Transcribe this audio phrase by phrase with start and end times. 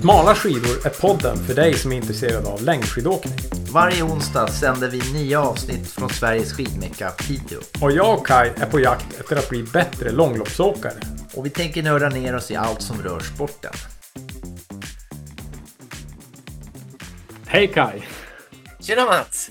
[0.00, 3.38] Smala skidor är podden för dig som är intresserad av längdskidåkning.
[3.72, 7.60] Varje onsdag sänder vi nya avsnitt från Sveriges skidmecka Piteå.
[7.82, 11.00] Och jag och Kai är på jakt efter att bli bättre långloppsåkare.
[11.36, 13.72] Och vi tänker nörda ner oss i allt som rör sporten.
[17.46, 18.02] Hej Kai!
[18.80, 19.50] Tjena Mats!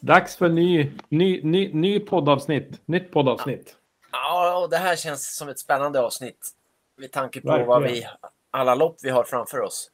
[0.00, 2.80] Dags för ny, ny, ny, ny poddavsnitt.
[2.86, 3.74] Nytt poddavsnitt.
[4.12, 6.48] Ja, och det här känns som ett spännande avsnitt.
[6.98, 7.68] Med tanke på Verkligen.
[7.68, 8.06] vad vi,
[8.52, 9.90] alla lopp vi har framför oss.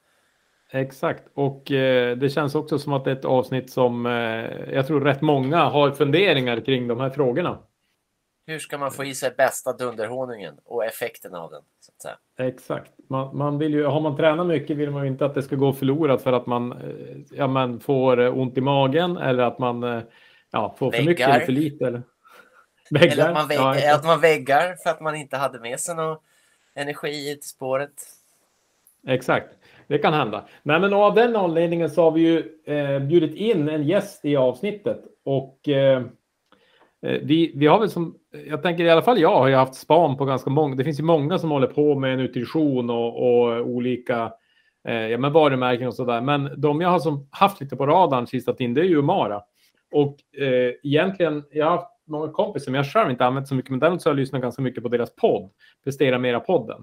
[0.73, 4.13] Exakt, och eh, det känns också som att det är ett avsnitt som eh,
[4.75, 7.59] jag tror rätt många har funderingar kring de här frågorna.
[8.47, 11.63] Hur ska man få i sig bästa dunderhonungen och effekten av den?
[12.39, 12.93] Exakt.
[13.09, 15.57] Man, man vill ju, har man tränat mycket vill man ju inte att det ska
[15.57, 19.59] gå förlorat för att man eh, ja, men får eh, ont i magen eller att
[19.59, 20.03] man eh,
[20.51, 21.35] ja, får för mycket Väggar.
[21.35, 21.87] eller för lite.
[21.87, 22.03] Eller,
[22.91, 23.13] väggar.
[23.13, 25.95] Eller att man, väg, ja, att man väggar för att man inte hade med sig
[25.95, 26.19] någon
[26.75, 27.93] energi i spåret
[29.07, 29.49] exakt,
[29.87, 30.45] det kan hända.
[30.63, 32.39] Nej, men av den anledningen så har vi ju
[32.75, 36.03] eh, bjudit in en gäst i avsnittet och eh,
[37.03, 38.15] eh vi, vi har väl som,
[38.47, 41.01] jag tänker i alla fall jag har ju haft span på ganska många, det finns
[41.01, 44.33] ju många som håller på med nutrition och, och olika
[44.89, 46.21] eh, ja, men varumärken och sådär.
[46.21, 49.43] Men de jag har som haft lite på radarn sista in, det är ju Mara.
[49.91, 53.71] Och eh, egentligen, jag har haft många kompisar som jag själv inte använt så mycket,
[53.71, 55.51] men däremot så har jag lyssnat ganska mycket på deras podd,
[55.85, 56.83] Prestera Mera-podden.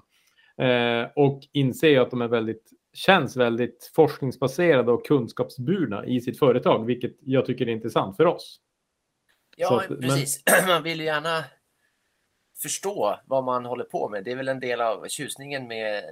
[0.57, 6.39] Eh, och inser ju att de är väldigt, känns väldigt forskningsbaserade och kunskapsburna i sitt
[6.39, 8.61] företag, vilket jag tycker är intressant för oss.
[9.57, 10.43] Ja, att- men- precis.
[10.67, 11.43] Man vill ju gärna
[12.57, 14.23] förstå vad man håller på med.
[14.23, 16.03] Det är väl en del av tjusningen med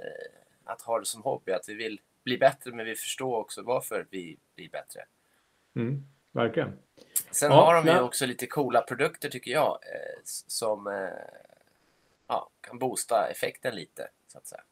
[0.64, 4.06] att ha det som hobby, att vi vill bli bättre, men vi förstår också varför
[4.10, 5.00] vi blir bättre.
[5.76, 6.78] Mm, verkligen.
[7.30, 10.92] Sen Ja, har de ju också lite coola produkter tycker jag eh, som eh,
[12.26, 14.62] ja, kan boosta effekten lite så att säga.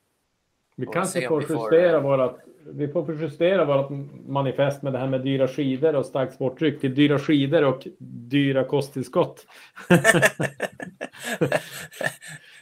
[0.77, 3.91] Vi Får kanske får vi får, justera eh, vårat, vi får justera vårt
[4.27, 8.65] manifest med det här med dyra skidor och starkt sporttryck till dyra skidor och dyra
[8.65, 9.47] kosttillskott.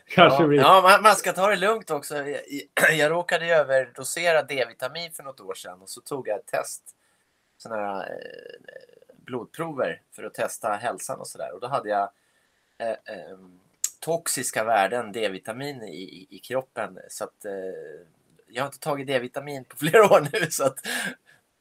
[0.06, 0.58] kanske ja, blir...
[0.58, 2.16] ja man, man ska ta det lugnt också.
[2.16, 2.40] Jag,
[2.96, 6.82] jag råkade överdosera D-vitamin för något år sedan och så tog jag ett test,
[7.58, 8.16] sådana här eh,
[9.16, 11.54] blodprover för att testa hälsan och sådär.
[11.54, 12.10] Och då hade jag
[12.78, 13.38] eh, eh,
[14.00, 16.98] toxiska värden D-vitamin i, i, kroppen.
[17.08, 17.52] Så att eh,
[18.46, 20.46] jag har inte tagit D-vitamin på flera år nu.
[20.50, 20.78] Så att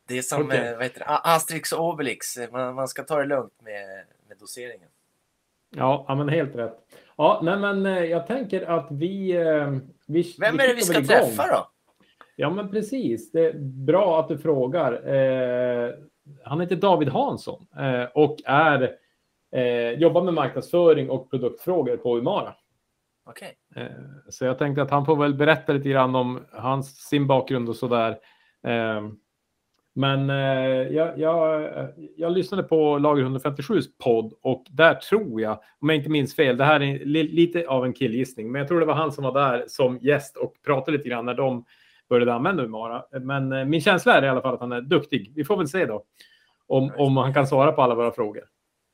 [0.08, 0.60] det är som Okej.
[0.60, 1.06] eh, vad heter det?
[1.06, 2.38] Asterix och Obelix.
[2.52, 4.90] Man, man ska ta det lugnt med, med doseringen.
[5.70, 6.78] Ja, ja, men helt rätt.
[7.18, 9.32] Ja, nej, men eh, jag tänker att vi...
[9.32, 11.70] eh, vi Vem är det vi ska träffa då?
[12.36, 13.32] Ja, men precis.
[13.32, 15.14] Det är bra att du frågar.
[15.14, 15.94] Eh,
[16.44, 18.96] han heter David Hansson eh, och är,
[19.52, 22.54] eh, jobbar med marknadsföring och produktfrågor på Umara.
[23.26, 23.58] Okej.
[23.76, 23.86] Eh,
[24.30, 27.76] Så jag tänkte att han får väl berätta lite grann om hans, sin bakgrund och
[27.76, 28.12] sådär.
[28.64, 29.02] Eh,
[29.94, 30.36] Men eh,
[30.96, 31.70] jag, jag,
[32.16, 36.58] jag lyssnade på Lager 157 podd och där tror jag, om jag inte minns fel,
[36.58, 39.24] det här är li, lite av en killgissning, men jag tror det var han som
[39.24, 41.66] var där som gäst och pratade lite grann när de
[42.10, 43.04] började använda Umara.
[43.22, 45.32] Men eh, min känsla är i alla fall att han är duktig.
[45.36, 46.04] Vi får väl se då
[46.68, 48.44] om, om han kan svara på alla våra frågor.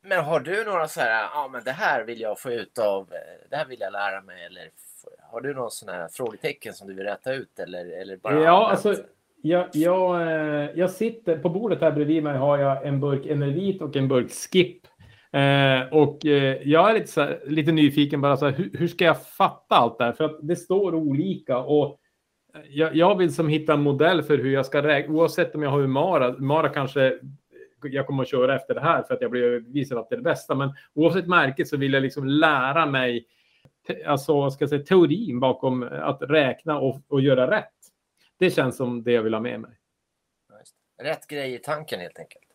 [0.06, 3.02] Men har du några så här, ja men det här vill jag få ut av,
[3.02, 4.70] eh, det här vill jag lära mig eller
[5.32, 8.70] har du någon sån här frågetecken som du vill rätta ut eller, eller bara Ja,
[8.70, 8.96] alltså,
[9.42, 13.82] jag, jag, eh, jag sitter på bordet här bredvid mig har jag en burk Enervit
[13.82, 14.82] och en burk Skip.
[15.32, 18.88] Eh, och eh, jag är lite, så här, lite nyfiken bara så här, hur, hur
[18.88, 20.12] ska jag fatta allt det här?
[20.12, 22.00] För att det står olika och
[22.56, 25.64] eh, jag, jag vill som hitta en modell för hur jag ska räkna, oavsett om
[25.64, 26.36] jag har Umara.
[26.36, 27.20] Umara kanske
[27.94, 30.18] jag kommer att köra efter det här för att jag blir överbevisad att det är
[30.18, 30.56] det bästa.
[30.56, 33.28] Men oavsett märke så vill jag liksom lära mig
[34.06, 37.74] alltså, ska jag säga, teorin bakom att räkna och, och göra rätt.
[38.40, 39.72] Det känns som det jag vill ha med mig.
[41.03, 42.45] Rätt grej i tanken helt enkelt.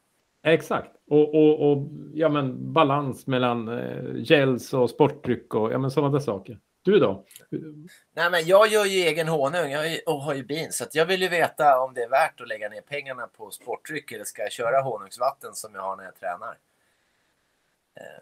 [0.43, 0.91] Exakt.
[1.07, 6.13] Och, och, och ja, men balans mellan eh, gels och sportdryck och ja, men sådana
[6.13, 6.59] där saker.
[6.83, 7.25] Du då?
[8.15, 11.07] Nej men jag gör ju egen honung jag ju- och har ju bin så jag
[11.07, 14.43] vill ju veta om det är värt att lägga ner pengarna på sportdryck eller ska
[14.43, 16.59] jag köra honungsvatten som jag har när jag tränar?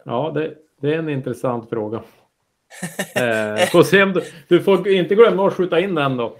[0.05, 2.03] Ja, det, det är en intressant fråga.
[3.15, 6.37] Eh, får se om du, du får inte glömma att skjuta in den då.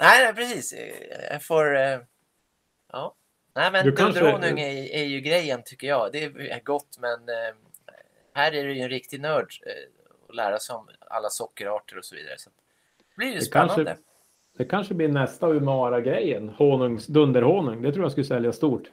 [0.00, 0.74] Nej, nej precis.
[1.30, 1.76] Jag får...
[1.76, 1.98] eh,
[2.92, 3.14] Ja.
[3.54, 6.12] Nej men Du kanske- dunderhonung är, är ju grejen tycker jag.
[6.12, 7.54] Det är gott men eh,
[8.34, 9.72] här är det ju en riktig nörd eh,
[10.34, 12.34] att lära sig om alla sockerarter och så vidare.
[12.38, 13.84] Så det blir ju Det spännande.
[13.84, 14.02] kanske,
[14.58, 16.48] det kanske blir nästa Umara-grejen.
[16.48, 17.82] Honungs, dunderhonung.
[17.82, 18.82] Det tror jag skulle sälja stort.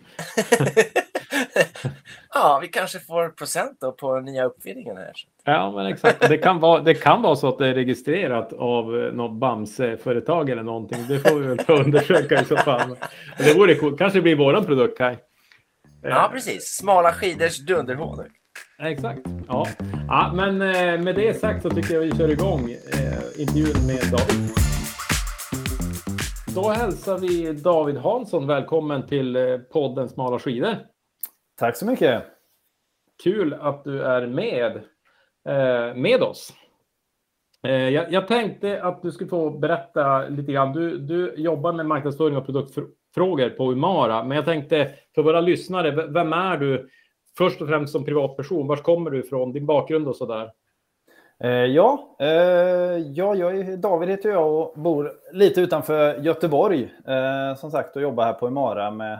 [2.33, 5.13] ja, vi kanske får procent då på nya uppfinningen här.
[5.43, 6.29] Ja, men exakt.
[6.29, 10.49] Det kan vara, det kan vara så att det är registrerat av eh, något Bamse-företag
[10.49, 11.07] eller någonting.
[11.07, 12.95] Det får vi väl undersöka i så fall.
[13.37, 13.97] Det vore coolt.
[13.97, 15.17] Kanske blir våran produkt, Kaj.
[16.01, 16.63] Ja, precis.
[16.77, 18.29] Smala skidors dunderhonor.
[18.83, 19.21] Exakt.
[19.47, 19.67] Ja.
[20.07, 24.01] ja, men eh, med det sagt så tycker jag vi kör igång eh, intervjun med
[24.11, 24.49] David.
[26.55, 30.75] Då hälsar vi David Hansson välkommen till eh, podden Smala skidor.
[31.59, 32.23] Tack så mycket.
[33.23, 34.75] Kul att du är med,
[35.49, 36.53] eh, med oss.
[37.67, 40.73] Eh, jag, jag, tänkte att du skulle få berätta lite grann.
[40.73, 45.91] Du, du jobbar med marknadsföring och produktfrågor på Umara, men jag tänkte för våra lyssnare,
[46.07, 46.89] vem är du
[47.37, 48.67] först och främst som privatperson?
[48.67, 49.51] Var kommer du ifrån?
[49.51, 50.51] Din bakgrund och så där?
[51.43, 56.93] Eh, ja, eh, ja, jag är, David heter jag och bor lite utanför Göteborg.
[57.07, 59.19] Eh, som sagt och jobbar här på Imara med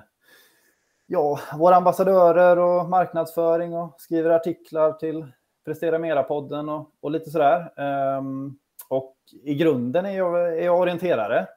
[1.07, 5.25] ja, våra ambassadörer och marknadsföring och skriver artiklar till
[5.65, 7.79] Prestera Mera-podden och, och, lite sådär.
[7.79, 8.57] Ehm,
[8.89, 11.47] och i grunden är jag, är jag orienterare.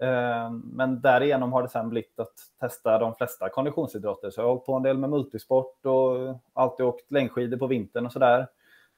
[0.00, 4.30] Ehm, men därigenom har det sen blivit att testa de flesta konditionsidrotter.
[4.30, 8.06] Så jag har hållit på en del med multisport och alltid åkt längdskidor på vintern
[8.06, 8.46] och sådär.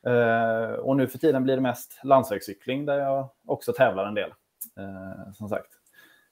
[0.06, 4.30] Uh, och nu för tiden blir det mest landsvägscykling där jag också tävlar en del.
[4.78, 5.68] Uh, som sagt.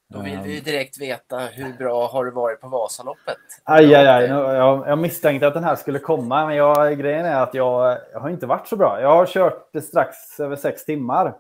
[0.09, 3.37] Då vill vi ju direkt veta hur bra har du varit på Vasaloppet?
[3.65, 4.25] Aj, aj, aj.
[4.25, 8.21] Jag, jag misstänkte att den här skulle komma, men jag, grejen är att jag, jag
[8.21, 9.01] har inte varit så bra.
[9.01, 11.35] Jag har kört strax över sex timmar,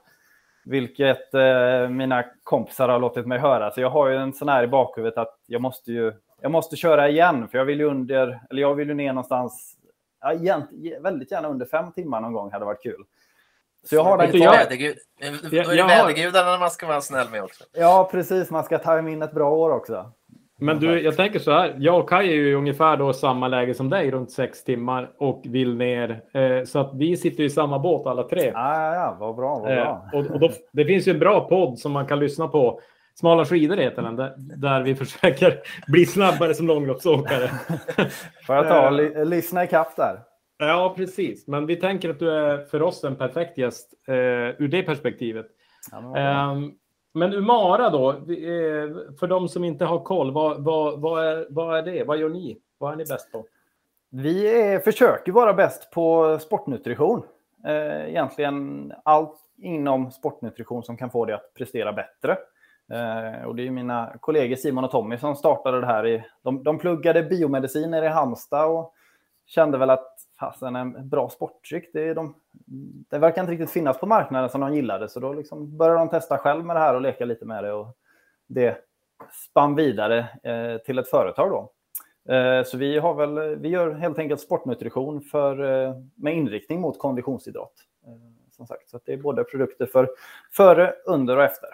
[0.64, 3.70] vilket eh, mina kompisar har låtit mig höra.
[3.70, 6.76] Så jag har ju en sån här i bakhuvudet att jag måste ju jag måste
[6.76, 9.76] köra igen, för jag vill ju under, eller jag vill ju ner någonstans
[10.20, 10.70] ja, egent,
[11.00, 13.04] väldigt gärna under fem timmar någon gång hade varit kul.
[13.88, 14.56] Så jag har den kvar.
[14.56, 14.96] Vädergud,
[15.50, 17.64] då är det vädergudarna man ska vara snäll med också.
[17.72, 18.50] Ja, precis.
[18.50, 20.12] Man ska ta in ett bra år också.
[20.60, 21.76] Men du, jag tänker så här.
[21.78, 25.42] Jag och Kaj är ju ungefär då samma läge som dig, runt sex timmar och
[25.44, 26.22] vill ner.
[26.34, 28.50] Eh, så att vi sitter i samma båt alla tre.
[28.54, 29.16] Ja, ja, ja.
[29.20, 29.58] Vad bra.
[29.58, 30.08] Vad bra.
[30.12, 32.80] Eh, och, och då, det finns ju en bra podd som man kan lyssna på
[33.14, 37.48] Smala skidor heter den, där, där vi försöker bli snabbare som långloppsåkare.
[38.46, 39.26] Får jag ta och eh.
[39.26, 40.20] lyssna ikapp där?
[40.58, 41.46] Ja, precis.
[41.46, 45.46] Men vi tänker att du är för oss en perfekt gäst eh, ur det perspektivet.
[45.90, 46.56] Ja,
[47.12, 48.16] men Umara då, eh,
[49.20, 52.04] för de som inte har koll, vad, vad, vad, är, vad är det?
[52.04, 52.58] Vad gör ni?
[52.78, 53.44] Vad är ni bäst på?
[54.10, 57.22] Vi är, försöker vara bäst på sportnutrition.
[57.66, 62.38] Eh, egentligen allt inom sportnutrition som kan få dig att prestera bättre.
[63.46, 66.06] Och det är mina kollegor Simon och Tommy som startade det här.
[66.06, 68.94] I, de, de pluggade biomedicin i Halmstad och
[69.50, 72.34] kände väl att fasen, en bra sportdryck, det, de,
[73.10, 75.08] det verkar inte riktigt finnas på marknaden som de gillade.
[75.08, 77.72] Så då liksom började de testa själv med det här och leka lite med det.
[77.72, 77.96] Och
[78.46, 78.78] det
[79.50, 81.50] spann vidare eh, till ett företag.
[81.50, 81.72] Då.
[82.34, 86.98] Eh, så vi, har väl, vi gör helt enkelt sportnutrition för, eh, med inriktning mot
[86.98, 87.74] konditionsidrott.
[88.06, 88.12] Eh,
[88.50, 90.10] som sagt, så det är både produkter för
[90.52, 91.68] före, under och efter.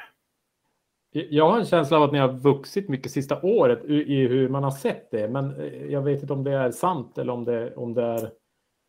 [1.31, 4.65] Jag har en känsla av att ni har vuxit mycket sista året i hur man
[4.65, 7.75] har sett det, men eh, jag vet inte om det är sant eller om det,
[7.75, 8.31] om det är...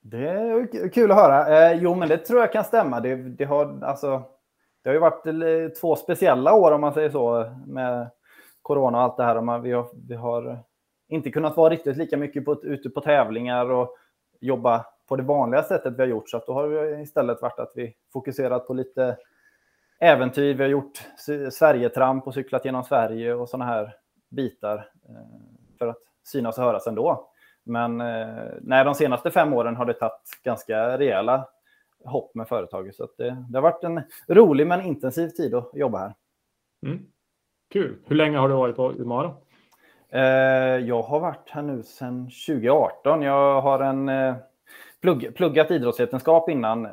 [0.02, 1.70] Det är kul att höra.
[1.72, 3.00] Eh, jo, men det tror jag kan stämma.
[3.00, 4.24] Det, det, har, alltså,
[4.84, 8.10] det har ju varit eh, två speciella år om man säger så med
[8.62, 9.42] corona och allt det här.
[9.42, 10.60] Man, vi, har, vi har
[11.10, 13.96] inte kunnat vara riktigt lika mycket på, ute på tävlingar och
[14.42, 16.30] jobba på det vanliga sättet vi har gjort.
[16.30, 19.18] Så då har det istället varit att vi fokuserat på lite
[20.00, 20.54] äventyr.
[20.54, 21.08] Vi har gjort
[21.52, 23.96] Sverigetramp och cyklat genom Sverige och sådana här
[24.30, 25.16] bitar eh,
[25.78, 27.30] för att synas och höras ändå.
[27.64, 31.48] Men eh, nej, de senaste fem åren har det tagit ganska rejäla
[32.06, 32.96] hopp med företaget.
[32.96, 36.14] Så det, det, har varit en rolig men intensiv tid att jobba här.
[36.86, 37.00] Mm.
[37.72, 37.96] Kul.
[38.06, 39.34] Hur länge har du varit på Umara?
[40.10, 40.22] Eh,
[40.88, 43.22] jag har varit här nu sedan 2018.
[43.22, 44.12] Jag har en
[45.02, 46.88] plugg, pluggat idrottsvetenskap innan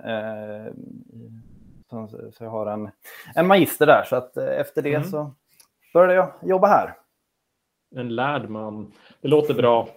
[2.08, 2.90] så jag har en,
[3.34, 5.08] en magister där, så att eh, efter det mm.
[5.08, 5.34] så
[5.94, 6.94] började jag jobba här.
[7.96, 8.92] En lärd man.
[9.20, 9.88] Det låter bra.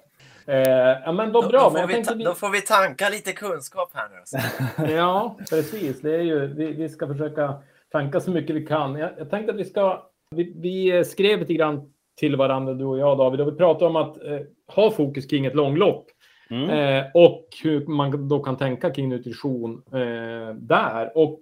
[0.48, 1.70] Eh, ja, men då, då bra.
[1.70, 2.24] Då, men vi, vi...
[2.24, 4.94] då får vi tanka lite kunskap här nu.
[4.96, 6.02] Ja, precis.
[6.02, 7.54] Det är ju, vi, vi, ska försöka
[7.92, 8.96] tanka så mycket vi kan.
[8.96, 10.04] Jag, jag tänkte att vi ska...
[10.36, 13.96] Vi, vi, skrev lite grann till varandra, du och jag David, och vi pratade om
[13.96, 16.08] att eh, ha fokus kring ett långlopp.
[16.50, 16.70] Mm.
[16.70, 21.18] Eh, och hur man då kan tänka kring nutrition eh, där.
[21.18, 21.40] Och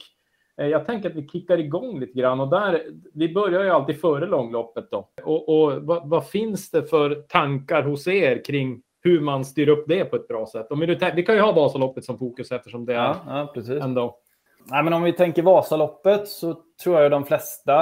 [0.55, 2.81] jag tänker att vi kickar igång lite grann och där,
[3.13, 5.09] vi börjar ju alltid före långloppet då.
[5.23, 9.85] Och, och vad, vad, finns det för tankar hos er kring hur man styr upp
[9.87, 10.71] det på ett bra sätt?
[10.71, 13.83] Om vi, vi kan ju ha Vasaloppet som fokus eftersom det är ja, ja, precis.
[13.83, 14.17] ändå.
[14.71, 17.73] Nej, men om vi tänker Vasaloppet så tror jag de flesta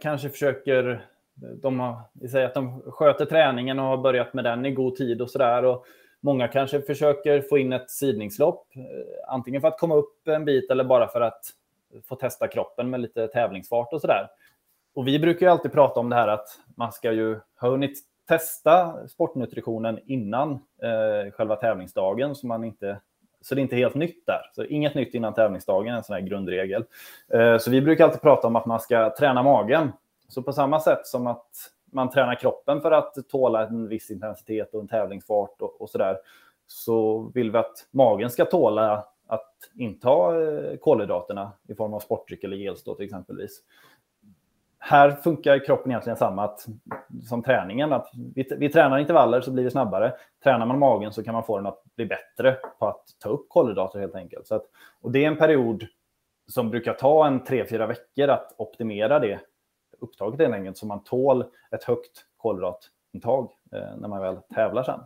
[0.00, 4.66] kanske försöker de har, vi säger att de sköter träningen och har börjat med den
[4.66, 5.78] i god tid och sådär.
[6.20, 10.70] Många kanske försöker få in ett sidningslopp, eh, antingen för att komma upp en bit
[10.70, 11.40] eller bara för att
[12.04, 14.28] få testa kroppen med lite tävlingsfart och sådär.
[14.94, 17.98] Och vi brukar ju alltid prata om det här att man ska ju ha hunnit
[18.28, 23.00] testa sportnutritionen innan eh, själva tävlingsdagen så man inte
[23.42, 24.40] så det är inte helt nytt där.
[24.52, 26.84] Så inget nytt innan tävlingsdagen, en sån här grundregel.
[27.32, 29.92] Eh, så vi brukar alltid prata om att man ska träna magen.
[30.28, 31.46] Så på samma sätt som att
[31.92, 36.16] man tränar kroppen för att tåla en viss intensitet och en tävlingsfart och, och där,
[36.66, 42.44] så vill vi att magen ska tåla att inta eh, kolhydraterna i form av sportdryck
[42.44, 43.62] eller gels då till exempelvis.
[44.78, 46.66] Här funkar kroppen egentligen samma att,
[47.28, 47.92] som träningen.
[47.92, 50.12] Att vi, vi tränar intervaller så blir vi snabbare.
[50.44, 53.48] Tränar man magen så kan man få den att bli bättre på att ta upp
[53.48, 54.46] kolhydrater helt enkelt.
[54.46, 54.64] Så att,
[55.00, 55.86] och det är en period
[56.46, 59.40] som brukar ta en tre fyra veckor att optimera det
[60.02, 65.00] upptaget helt enkelt så man tål ett högt kolhydratintag eh, när man väl tävlar sen.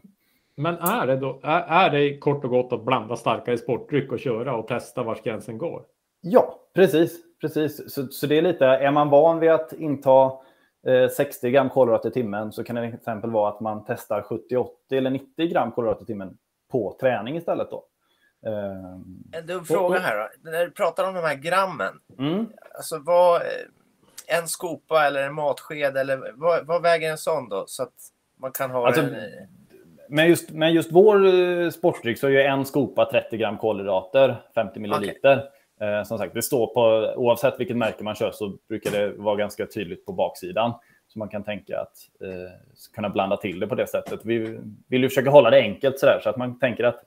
[0.56, 4.18] Men är det, då, är, är det kort och gott att blanda starkare sportdryck och
[4.18, 5.84] köra och testa var gränsen går?
[6.20, 7.18] Ja, precis.
[7.40, 7.94] precis.
[7.94, 10.32] Så, så det är lite, är man van vid att inta
[10.86, 14.22] eh, 60 gram kolhydrater i timmen så kan det till exempel vara att man testar
[14.22, 16.36] 70, 80 eller 90 gram kolhydrater i timmen
[16.70, 17.70] på träning istället.
[17.70, 17.86] Då.
[18.46, 20.50] Eh, en dum fråga här då.
[20.50, 22.46] När du pratar om de här grammen, mm.
[22.74, 27.64] alltså vad, eh, en skopa eller en matsked eller vad, vad väger en sån då?
[27.66, 27.94] Så att
[28.40, 29.14] man kan ha alltså, en...
[30.08, 34.36] Men just, men just vår eh, sportdryck så är ju en skopa 30 gram kolhydrater,
[34.54, 35.36] 50 milliliter.
[35.36, 35.88] Okay.
[35.88, 39.36] Eh, som sagt, det står på, oavsett vilket märke man kör så brukar det vara
[39.36, 40.72] ganska tydligt på baksidan.
[41.08, 42.50] Så man kan tänka att eh,
[42.94, 44.20] kunna blanda till det på det sättet.
[44.24, 44.58] Vi
[44.88, 47.02] vill ju försöka hålla det enkelt så där, så att man tänker att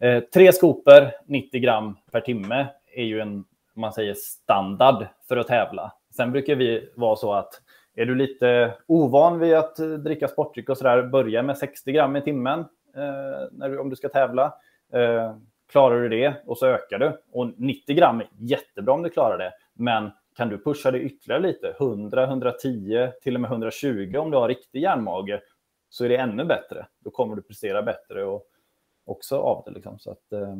[0.00, 3.44] eh, tre skopor, 90 gram per timme är ju en,
[3.74, 5.92] man säger standard för att tävla.
[6.16, 7.60] Sen brukar vi vara så att
[7.94, 12.16] är du lite ovan vid att eh, dricka sportdryck och sådär, börja med 60 gram
[12.16, 12.60] i timmen
[12.96, 14.54] eh, när du, om du ska tävla.
[14.92, 15.36] Eh,
[15.72, 17.22] klarar du det och så ökar du.
[17.32, 19.52] Och 90 gram är jättebra om du klarar det.
[19.74, 24.36] Men kan du pusha det ytterligare lite, 100, 110, till och med 120 om du
[24.36, 25.40] har riktig järnmage,
[25.88, 26.86] så är det ännu bättre.
[27.04, 28.46] Då kommer du prestera bättre och
[29.04, 29.70] också av det.
[29.70, 29.98] Liksom.
[29.98, 30.56] Så att, eh,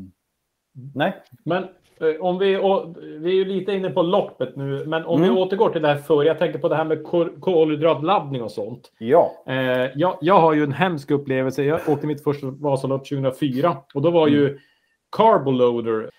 [0.95, 1.23] nej.
[1.45, 1.69] Men
[2.02, 2.47] Eh, om vi,
[3.19, 5.35] vi är ju lite inne på loppet nu, men om mm.
[5.35, 6.25] vi återgår till det här förr.
[6.25, 7.05] Jag tänker på det här med
[7.41, 8.93] kolhydratladdning och sånt.
[8.99, 9.45] Ja.
[9.47, 11.62] Eh, jag, jag har ju en hemsk upplevelse.
[11.62, 14.41] Jag åkte mitt första Vasalopp 2004 och då var mm.
[14.41, 14.59] ju
[15.17, 16.11] Carboloader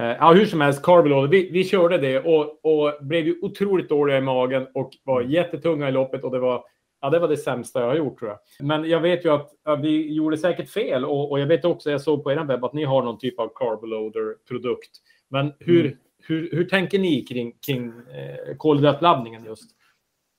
[0.00, 1.28] eh, Ja, hur som helst, Carboloader.
[1.28, 5.32] Vi, vi körde det och, och blev ju otroligt dåliga i magen och var mm.
[5.32, 6.64] jättetunga i loppet och det var
[7.06, 8.66] Ja, det var det sämsta jag har gjort tror jag.
[8.66, 11.90] Men jag vet ju att ja, vi gjorde säkert fel och, och, jag vet också,
[11.90, 14.90] jag såg på er webb att ni har någon typ av Carboloader-produkt.
[15.28, 15.96] Men hur, mm.
[16.22, 19.70] hur, hur tänker ni kring, kring eh, kolhydratladdningen just?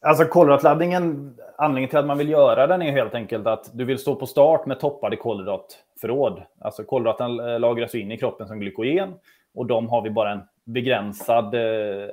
[0.06, 4.00] Alltså kolhydratladdningen, anledningen till att man vill göra den är helt enkelt att du vill
[4.00, 6.42] stå på start med toppade kolhydratförråd.
[6.60, 9.14] Alltså kolhydraterna eh, lagras in i kroppen som glykogen
[9.54, 12.10] och de har vi bara en begränsad eh,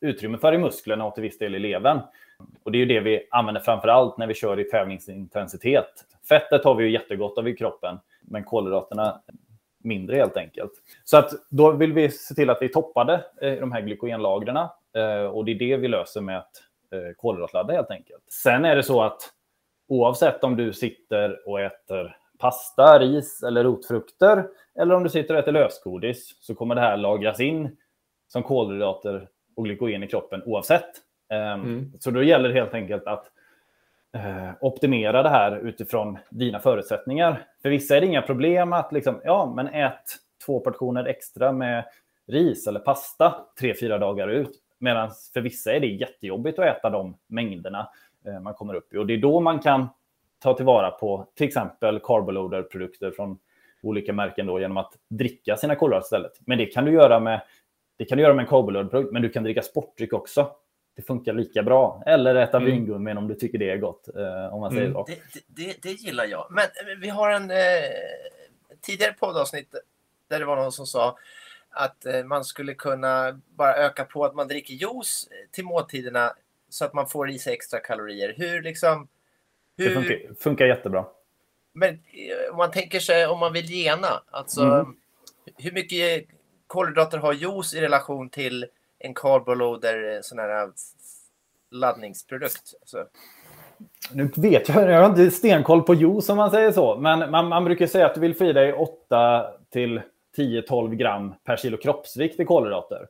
[0.00, 2.00] utrymme för i musklerna och till viss del i levern.
[2.62, 6.04] Och det är ju det vi använder framför allt när vi kör i tävlingsintensitet.
[6.28, 9.20] Fettet har vi ju jättegott av i kroppen, men kolhydraterna
[9.84, 10.72] mindre helt enkelt.
[11.04, 15.24] Så att då vill vi se till att vi toppade eh, de här glykogenlagren eh,
[15.24, 18.22] och det är det vi löser med att eh, kolhydratladda helt enkelt.
[18.32, 19.20] Sen är det så att
[19.88, 24.46] oavsett om du sitter och äter pasta, ris eller rotfrukter
[24.80, 27.76] eller om du sitter och äter lösgodis så kommer det här lagras in
[28.28, 30.90] som kolhydrater och glykogen i kroppen oavsett.
[31.28, 31.92] Ehm, mm.
[31.98, 33.30] Så då gäller det helt enkelt att
[34.14, 37.46] eh, optimera det här utifrån dina förutsättningar.
[37.62, 40.04] För vissa är det inga problem att liksom, ja, men ät
[40.46, 41.84] två portioner extra med
[42.26, 44.50] ris eller pasta tre, fyra dagar ut.
[44.78, 47.88] Medan för vissa är det jättejobbigt att äta de mängderna
[48.26, 48.96] eh, man kommer upp i.
[48.96, 49.88] Och det är då man kan
[50.38, 53.38] ta tillvara på till exempel carboloader-produkter från
[53.82, 56.32] olika märken då, genom att dricka sina kolhydrater istället.
[56.46, 57.40] Men det kan du göra med,
[57.96, 60.50] det kan du göra med en carboloader-produkt, men du kan dricka sportdryck också
[60.98, 62.02] det funkar lika bra.
[62.06, 62.70] Eller äta mm.
[62.70, 64.08] vingummin om du tycker det är gott.
[64.16, 65.04] Eh, om man säger mm.
[65.06, 66.46] det, det, det, gillar jag.
[66.50, 67.56] Men eh, vi har en eh,
[68.80, 69.74] tidigare poddavsnitt
[70.28, 71.18] där det var någon som sa
[71.70, 76.32] att eh, man skulle kunna bara öka på att man dricker juice till måltiderna
[76.68, 78.34] så att man får i sig extra kalorier.
[78.36, 79.08] Hur liksom...
[79.76, 79.88] Hur...
[79.88, 81.06] Det funkar, funkar jättebra.
[81.72, 84.96] Men eh, om man tänker sig om man vill gena, alltså mm.
[85.56, 86.26] hur mycket
[86.66, 88.66] kolhydrater har juice i relation till
[88.98, 90.68] en carboloader eh, sån här eh,
[91.70, 92.74] laddningsprodukt.
[92.84, 93.04] Så.
[94.12, 97.48] Nu vet jag, jag har inte stenkoll på juice om man säger så, men man,
[97.48, 100.00] man brukar säga att du vill få i dig 8 till
[100.36, 103.06] 10-12 gram per kilo kroppsvikt i kolhydrater.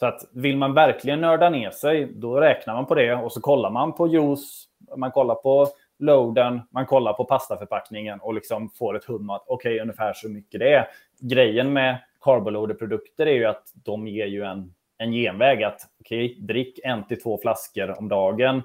[0.00, 3.40] Så att vill man verkligen nörda ner sig, då räknar man på det och så
[3.40, 8.96] kollar man på juice, man kollar på loaden, man kollar på pastaförpackningen och liksom får
[8.96, 10.88] ett hum att okej, okay, ungefär så mycket det är.
[11.20, 16.80] Grejen med carboloader-produkter är ju att de ger ju en, en genväg att okay, drick
[16.84, 18.62] en till två flaskor om dagen,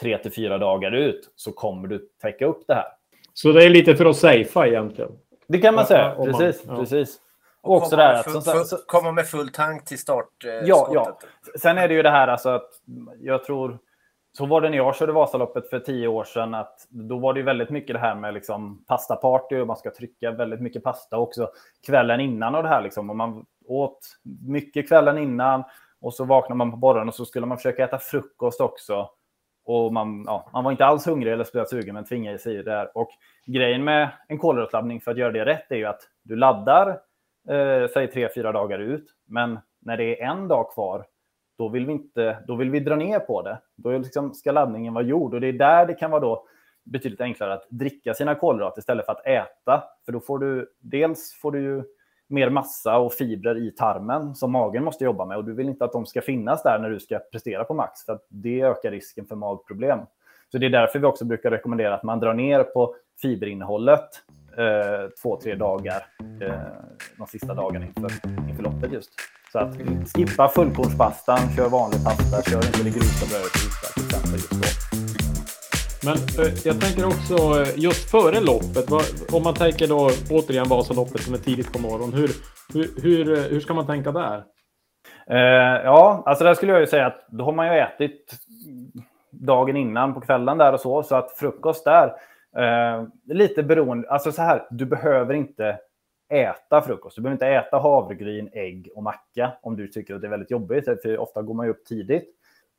[0.00, 2.86] tre till fyra dagar ut, så kommer du täcka upp det här.
[3.32, 5.10] Så det är lite för att safea egentligen?
[5.48, 6.64] Det kan man säga, ja, precis.
[6.68, 6.76] ja.
[6.76, 7.20] precis.
[7.62, 10.44] Och också komma, med full, full, komma med full tank till start.
[10.44, 11.18] Eh, ja, ja.
[11.60, 12.70] Sen är det ju det här alltså att
[13.20, 13.78] jag tror
[14.38, 16.54] så var det när jag körde Vasaloppet för tio år sedan.
[16.54, 20.30] Att då var det väldigt mycket det här med liksom pastaparty och man ska trycka
[20.30, 21.50] väldigt mycket pasta också
[21.86, 22.82] kvällen innan och det här.
[22.82, 23.10] Liksom.
[23.10, 25.64] Och man åt mycket kvällen innan
[26.00, 29.10] och så vaknade man på morgonen och så skulle man försöka äta frukost också.
[29.64, 32.56] Och man, ja, man var inte alls hungrig eller speciellt sugen, men tvingade sig i
[32.56, 32.98] det där.
[32.98, 33.08] Och
[33.46, 36.88] grejen med en kolhydratladdning för att göra det rätt är ju att du laddar,
[37.48, 39.14] eh, säg tre, fyra dagar ut.
[39.24, 41.06] Men när det är en dag kvar
[41.58, 43.58] då vill vi, inte, då vill vi dra ner på det.
[43.76, 46.46] Då liksom ska laddningen vara gjord och det är där det kan vara då
[46.84, 49.84] betydligt enklare att dricka sina kolhydrater istället för att äta.
[50.04, 51.84] För då får du dels får du ju
[52.28, 55.84] mer massa och fibrer i tarmen som magen måste jobba med och du vill inte
[55.84, 58.90] att de ska finnas där när du ska prestera på max för att det ökar
[58.90, 59.98] risken för magproblem.
[60.52, 64.08] Så det är därför vi också brukar rekommendera att man drar ner på fiberinnehållet
[64.56, 66.06] eh, två, tre dagar
[66.40, 66.52] eh,
[67.18, 68.10] de sista dagarna inför,
[68.48, 69.10] inför loppet just.
[69.52, 69.76] Så att
[70.14, 75.05] skippa fullkornspastan, kör vanlig pasta, kör inte det grusa brödet till exempel just då.
[76.06, 78.86] Men eh, jag tänker också eh, just före loppet,
[79.32, 82.30] om man tänker då återigen Vasaloppet som är tidigt på morgonen, hur,
[82.74, 84.44] hur, hur, eh, hur ska man tänka där?
[85.30, 88.34] Eh, ja, alltså där skulle jag ju säga att då har man ju ätit
[89.30, 92.12] dagen innan på kvällen där och så, så att frukost där,
[92.56, 95.78] eh, lite beroende, alltså så här, du behöver inte
[96.28, 97.16] äta frukost.
[97.16, 100.50] Du behöver inte äta havregryn, ägg och macka om du tycker att det är väldigt
[100.50, 100.84] jobbigt.
[100.84, 102.28] För ofta går man ju upp tidigt.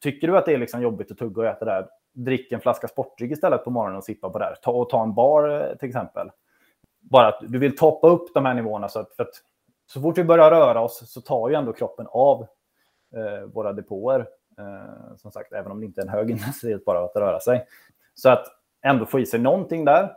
[0.04, 1.88] Tycker du att det är liksom jobbigt att tugga och äta där,
[2.18, 4.56] drick en flaska sportdryck istället på morgonen och sippa på det.
[4.62, 6.32] Ta, och ta en bar eh, till exempel.
[7.00, 8.90] Bara att du vill toppa upp de här nivåerna.
[8.90, 9.34] Så, att, för att
[9.86, 12.42] så fort vi börjar röra oss så tar ju ändå kroppen av
[13.16, 14.20] eh, våra depåer.
[14.60, 17.66] Eh, som sagt, även om det inte är en hög intensitet bara att röra sig.
[18.14, 18.46] Så att
[18.82, 20.14] ändå få i sig någonting där.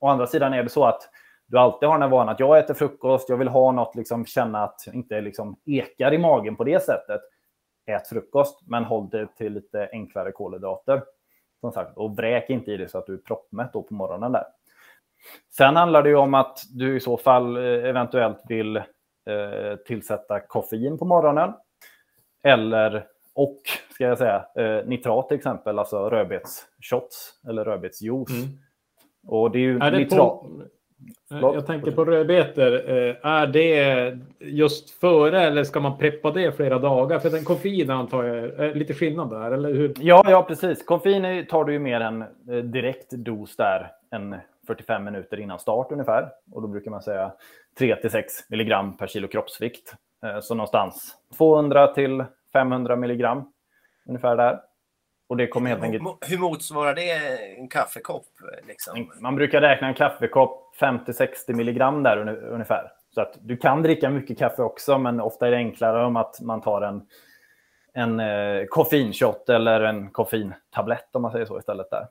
[0.00, 1.10] Å andra sidan är det så att
[1.46, 4.26] du alltid har den här vanan att jag äter frukost, jag vill ha något, liksom,
[4.26, 7.20] känna att det inte liksom ekar i magen på det sättet.
[7.86, 11.02] Ät frukost, men håll det till lite enklare kolhydrater.
[11.60, 14.44] Som sagt, och vräk inte i det så att du är proppmätt på morgonen där.
[15.56, 20.98] Sen handlar det om att du i så fall eh, eventuellt vill eh, tillsätta koffein
[20.98, 21.52] på morgonen.
[22.42, 23.58] Eller, och
[23.94, 28.30] ska jag säga, eh, nitrat till exempel, alltså rödbetsshots eller rödbetsjuice.
[28.30, 28.58] Mm.
[29.26, 30.18] Och det är ju är det nitrat.
[30.18, 30.62] På,
[31.28, 31.54] Förlåt.
[31.54, 32.90] Jag tänker på rödbetor.
[32.90, 37.18] Eh, är det just före eller ska man preppa det flera dagar?
[37.18, 39.94] För den koffein antar jag är lite skillnad där, eller hur?
[39.98, 40.84] Ja, ja precis.
[40.84, 45.92] Koffein tar du ju mer en eh, direkt dos där än 45 minuter innan start
[45.92, 46.28] ungefär.
[46.52, 47.32] Och då brukar man säga
[47.78, 49.94] 3 till 6 milligram per kilo kroppsvikt.
[50.24, 53.52] Eh, så någonstans 200 till 500 milligram
[54.08, 54.60] ungefär där.
[55.28, 56.04] Och det kommer helt enkelt...
[56.20, 57.10] Hur motsvarar det
[57.58, 58.26] en kaffekopp?
[58.68, 59.10] Liksom?
[59.20, 62.92] Man brukar räkna en kaffekopp 50-60 milligram där ungefär.
[63.14, 66.40] Så att du kan dricka mycket kaffe också, men ofta är det enklare om att
[66.40, 67.02] man tar en,
[67.92, 72.08] en eh, koffeinshot eller en koffeintablett om man säger så istället där.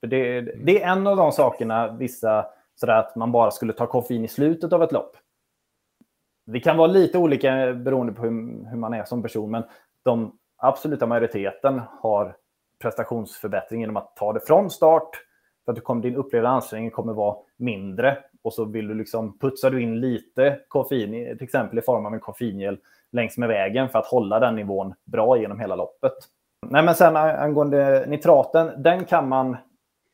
[0.00, 3.86] För det, det är en av de sakerna vissa, sådär att man bara skulle ta
[3.86, 5.16] koffein i slutet av ett lopp.
[6.46, 9.64] Det kan vara lite olika beroende på hur, hur man är som person, men
[10.02, 12.36] de absoluta majoriteten har
[12.82, 15.10] prestationsförbättring genom att ta det från start.
[15.66, 18.18] För att du kommer, din upplevda ansträngning kommer vara mindre.
[18.42, 22.14] Och så vill du liksom, putsar du in lite koffein, till exempel i form av
[22.14, 22.78] en koffeingel
[23.10, 26.12] längs med vägen för att hålla den nivån bra genom hela loppet.
[26.66, 29.56] Nej, men sen eh, angående nitraten, den kan man,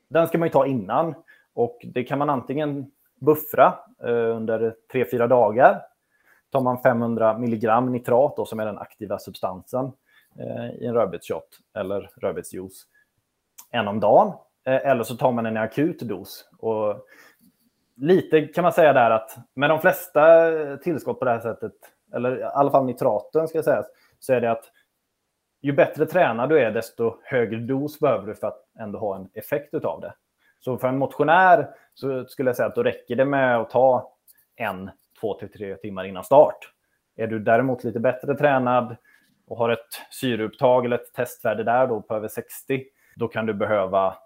[0.08, 1.14] den ska man ju ta innan.
[1.54, 5.82] Och det kan man antingen buffra eh, under 3-4 dagar.
[6.50, 9.92] Tar man 500 milligram nitrat då, som är den aktiva substansen
[10.38, 12.86] Eh, i en rödbetsshot eller rödbetsjuice
[13.70, 14.32] en om dagen.
[14.64, 16.48] Eh, eller så tar man en akut dos.
[16.58, 17.06] Och
[17.96, 21.72] lite kan man säga där att med de flesta tillskott på det här sättet,
[22.14, 23.86] eller i alla fall nitraten ska sägas,
[24.18, 24.64] så är det att
[25.62, 29.28] ju bättre tränad du är, desto högre dos behöver du för att ändå ha en
[29.34, 30.14] effekt av det.
[30.60, 34.12] Så för en motionär så skulle jag säga att då räcker det med att ta
[34.56, 36.72] en, två till tre timmar innan start.
[37.16, 38.96] Är du däremot lite bättre tränad,
[39.46, 42.84] och har ett syreupptag eller ett testvärde där då på över 60,
[43.16, 44.16] då kan du behöva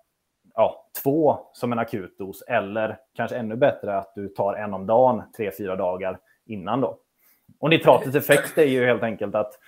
[0.56, 4.86] ja, två som en akut dos eller kanske ännu bättre att du tar en om
[4.86, 6.98] dagen tre, fyra dagar innan då.
[7.60, 9.58] Och nitratets effekt är ju helt enkelt att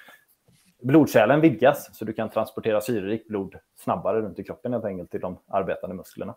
[0.83, 5.21] blodkärlen vidgas så du kan transportera syrerikt blod snabbare runt i kroppen helt enkelt till
[5.21, 6.35] de arbetande musklerna.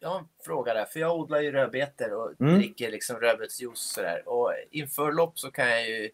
[0.00, 2.54] Jag har en fråga där, för jag odlar ju rödbetor och Mm.
[2.58, 4.22] dricker liksom rödbetsjuice sådär.
[4.28, 6.10] Och inför lopp så kan jag ju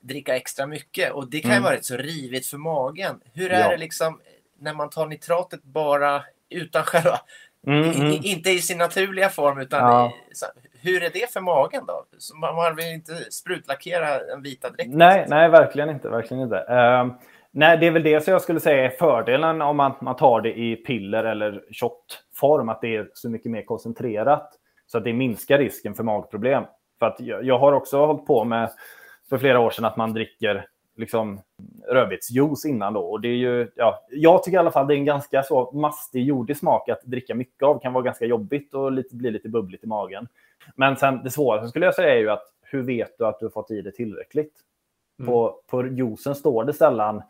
[0.00, 1.64] dricka extra mycket och det kan ju Mm.
[1.64, 3.20] vara rätt så rivigt för magen.
[3.32, 3.68] Hur är Ja.
[3.70, 4.20] det liksom
[4.58, 7.18] när man tar nitratet bara utan själva,
[7.66, 8.06] Mm, mm.
[8.06, 10.12] i, inte i sin naturliga form utan Ja.
[10.30, 10.46] i, så,
[10.82, 12.04] hur är det för magen då?
[12.18, 14.90] Så man, man vill inte sprutlackera en vita dräkt.
[14.90, 16.08] Nej, nej, verkligen inte.
[16.08, 16.58] Verkligen inte.
[16.58, 17.12] Ehm,
[17.50, 20.40] nej, det är väl det som jag skulle säga är fördelen om man, man tar
[20.40, 24.50] det i piller eller shotform, att det är så mycket mer koncentrerat.
[24.86, 26.64] Så att det minskar risken för magproblem.
[26.98, 28.70] För att jag, jag har också hållit på med
[29.28, 31.40] för flera år sedan att man dricker liksom
[31.88, 33.00] rödbetsjuice innan då.
[33.00, 35.72] Och det är ju, ja, jag tycker i alla fall det är en ganska så
[35.72, 37.78] mastig, jordig smak att dricka mycket av.
[37.78, 40.28] kan vara ganska jobbigt och lite, bli lite bubbligt i magen.
[40.76, 43.46] Men sen det svåraste skulle jag säga är ju att hur vet du att du
[43.46, 44.54] har fått i det tillräckligt?
[45.18, 45.28] Mm.
[45.28, 47.22] På, på juicen står det sällan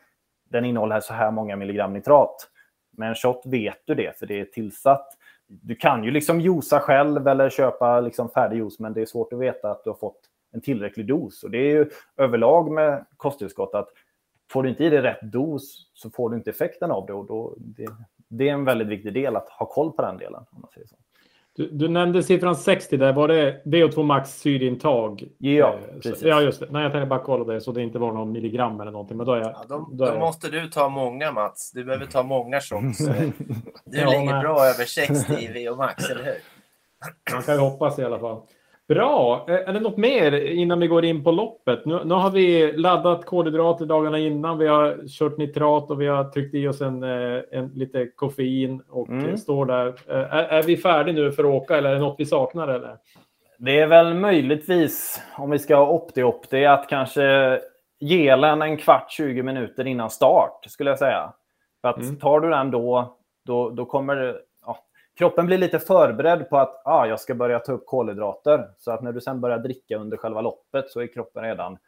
[0.50, 2.50] den innehåller så här många milligram nitrat.
[2.96, 5.07] Med en shot vet du det, för det är tillsatt.
[5.46, 9.33] Du kan ju liksom juica själv eller köpa liksom färdig juice, men det är svårt
[9.33, 10.20] att veta att du har fått
[10.55, 11.43] en tillräcklig dos.
[11.43, 13.88] Och det är ju överlag med kosttillskott att
[14.51, 17.12] får du inte i dig rätt dos så får du inte effekten av det.
[17.12, 17.87] Och då, det,
[18.29, 20.45] det är en väldigt viktig del att ha koll på den delen.
[20.51, 20.97] Om man säger så.
[21.57, 23.12] Du, du nämnde siffran 60 där.
[23.12, 25.25] Var det VO2 max syreintag?
[25.38, 26.21] Ja, Eh, precis.
[26.21, 26.67] Så, ja, just det.
[26.71, 29.17] Nej, jag tänkte bara kolla det så det inte var någon milligram eller någonting.
[29.17, 29.51] Men då är jag...
[29.51, 31.73] Ja, då, då är då jag- måste du ta många Mats.
[31.73, 32.99] Du behöver ta många shots.
[33.85, 36.35] Du Ja, ligger men- bra över 60 i VO max, eller hur?
[37.35, 38.40] Man kan ju hoppas i alla fall.
[38.88, 39.44] Bra!
[39.49, 41.85] Eh, Är det något mer innan vi går in på loppet?
[41.85, 44.59] Nu, nu har vi laddat kolhydrater dagarna innan.
[44.59, 48.83] Vi har kört nitrat och vi har tryckt i oss en, eh, en lite koffein
[48.90, 49.37] och Mm.
[49.38, 49.87] står där.
[49.87, 52.68] Eh, Är, är vi färdiga nu för att åka eller är det något vi saknar?
[52.68, 52.97] Eller?
[53.59, 57.61] Det är väl möjligtvis, om vi ska ha opti-opti, att kanske
[58.01, 61.33] ge den en kvart, 20 minuter innan start, skulle jag säga.
[61.81, 62.16] För att Mm.
[62.16, 63.16] tar du den då,
[63.47, 64.37] då, då kommer
[65.18, 68.70] kroppen bli lite förberedd på att ah, jag ska börja ta upp kolhydrater.
[68.79, 71.79] Så att när du sen börjar dricka under själva loppet så är kroppen redan,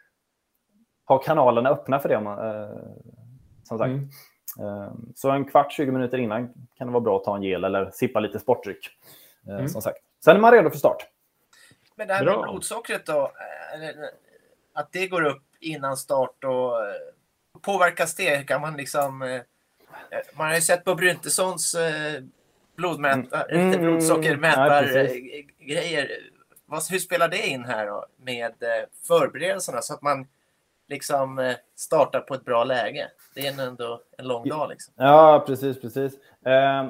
[1.04, 2.14] har kanalerna öppna för det.
[2.14, 2.78] Eh,
[3.64, 3.90] som sagt.
[3.90, 4.08] Mm.
[4.60, 7.64] Eh, så en kvart, 20 minuter innan kan det vara bra att ta en gel
[7.64, 8.86] eller sippa lite sportdryck.
[9.48, 9.68] Eh, Mm.
[9.68, 9.98] Som sagt.
[10.24, 11.06] Sen är man redo för start.
[11.96, 12.40] Men det här Bra.
[12.40, 14.10] med blodsockret då, eh, eller,
[14.72, 16.94] att det går upp innan start och eh,
[17.62, 18.46] påverkas det?
[18.46, 19.22] Kan man liksom...
[19.22, 19.40] eh,
[20.34, 22.22] Man har ju sett på Bryntessons eh,
[22.76, 24.00] blodmätar, Mm, eller mm,
[25.58, 30.26] ja, eh, hur spelar det in här då med eh, förberedelserna så att man
[30.88, 33.08] liksom eh, startar på ett bra läge?
[33.34, 34.94] Det är ändå en lång dag liksom.
[34.96, 36.14] Ja, precis, precis.
[36.46, 36.88] Eh,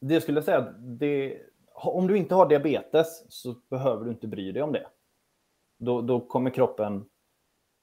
[0.00, 1.38] det skulle jag säga det,
[1.74, 4.86] om du inte har diabetes så behöver du inte bry dig om det.
[5.78, 7.04] Då, då kommer kroppen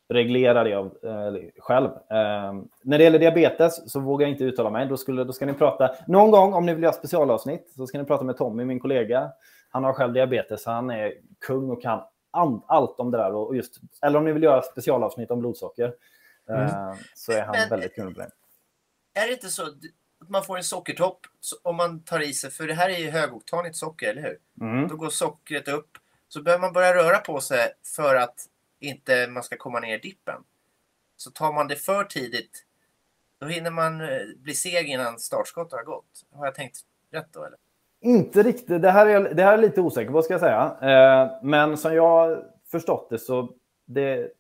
[0.10, 1.88] reglera det av, eh, själv.
[1.88, 4.86] Eh, när det gäller diabetes så vågar jag inte uttala mig.
[4.86, 7.98] Då, skulle, då ska ni prata, någon gång om ni vill göra specialavsnitt, så ska
[7.98, 9.32] ni prata med Tommy, min kollega.
[9.69, 13.34] Han har själv diabetes, så han är kung och kan an, allt om det där.
[13.34, 15.93] Och just, eller om ni vill göra specialavsnitt om blodsocker,
[16.50, 18.30] eh, så är han Men- väldigt kunnig på det.
[19.22, 19.74] Är det inte så att
[20.28, 21.19] man får en sockertopp
[21.63, 24.38] om man tar i sig, för det här är ju högoktanigt socker, eller hur?
[24.62, 24.88] Mm.
[24.88, 25.89] Då går sockret upp.
[26.28, 28.36] Så behöver man börja röra på sig för att
[28.80, 30.44] inte man ska komma ner i dippen.
[31.18, 32.65] Så tar man det för tidigt,
[33.39, 36.26] då hinner man eh, bli seg innan startskottet har gått.
[36.32, 36.80] Har jag tänkt
[37.12, 37.44] rätt då?
[37.44, 37.58] Eller?
[38.02, 38.82] Inte riktigt.
[38.82, 40.78] Det här är, det här är jag lite osäker på, ska jag säga.
[40.82, 43.54] Eh, men som jag har förstått det så,
[43.86, 44.32] det,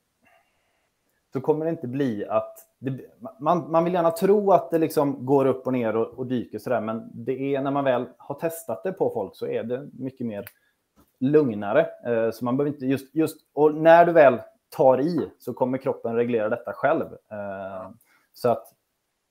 [1.33, 2.65] så kommer det inte bli att...
[2.79, 2.99] Det,
[3.39, 6.59] man, man vill gärna tro att det liksom går upp och ner och, och dyker
[6.59, 9.89] sådär, men det är när man väl har testat det på folk så är det
[9.93, 10.45] mycket mer
[11.19, 11.87] lugnare.
[12.05, 13.37] Eh, så man behöver inte just, just...
[13.53, 14.37] Och när du väl
[14.69, 17.05] tar i så kommer kroppen reglera detta själv.
[17.31, 17.89] Eh,
[18.33, 18.73] så att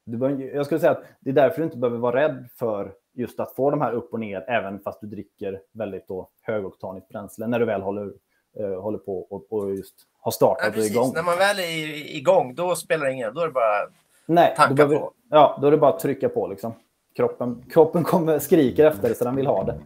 [0.05, 2.92] du behöver, jag skulle säga att det är därför du inte behöver vara rädd för
[3.12, 7.09] just att få de här upp och ner, även fast du dricker väldigt då högoktanigt
[7.09, 8.12] bränsle, när du väl håller,
[8.59, 10.92] eh, håller på och, och just har Ja, startat och är precis.
[10.96, 11.12] igång.
[11.14, 13.35] När man väl är igång, då spelar det ingen roll.
[13.35, 13.88] Då är det bara
[14.27, 15.12] Nej, tanka behöver, på.
[15.31, 16.46] ja, då är det bara att trycka på.
[16.46, 16.72] Liksom.
[17.16, 19.81] Kroppen, kroppen kommer, skriker efter det, så den vill ha det.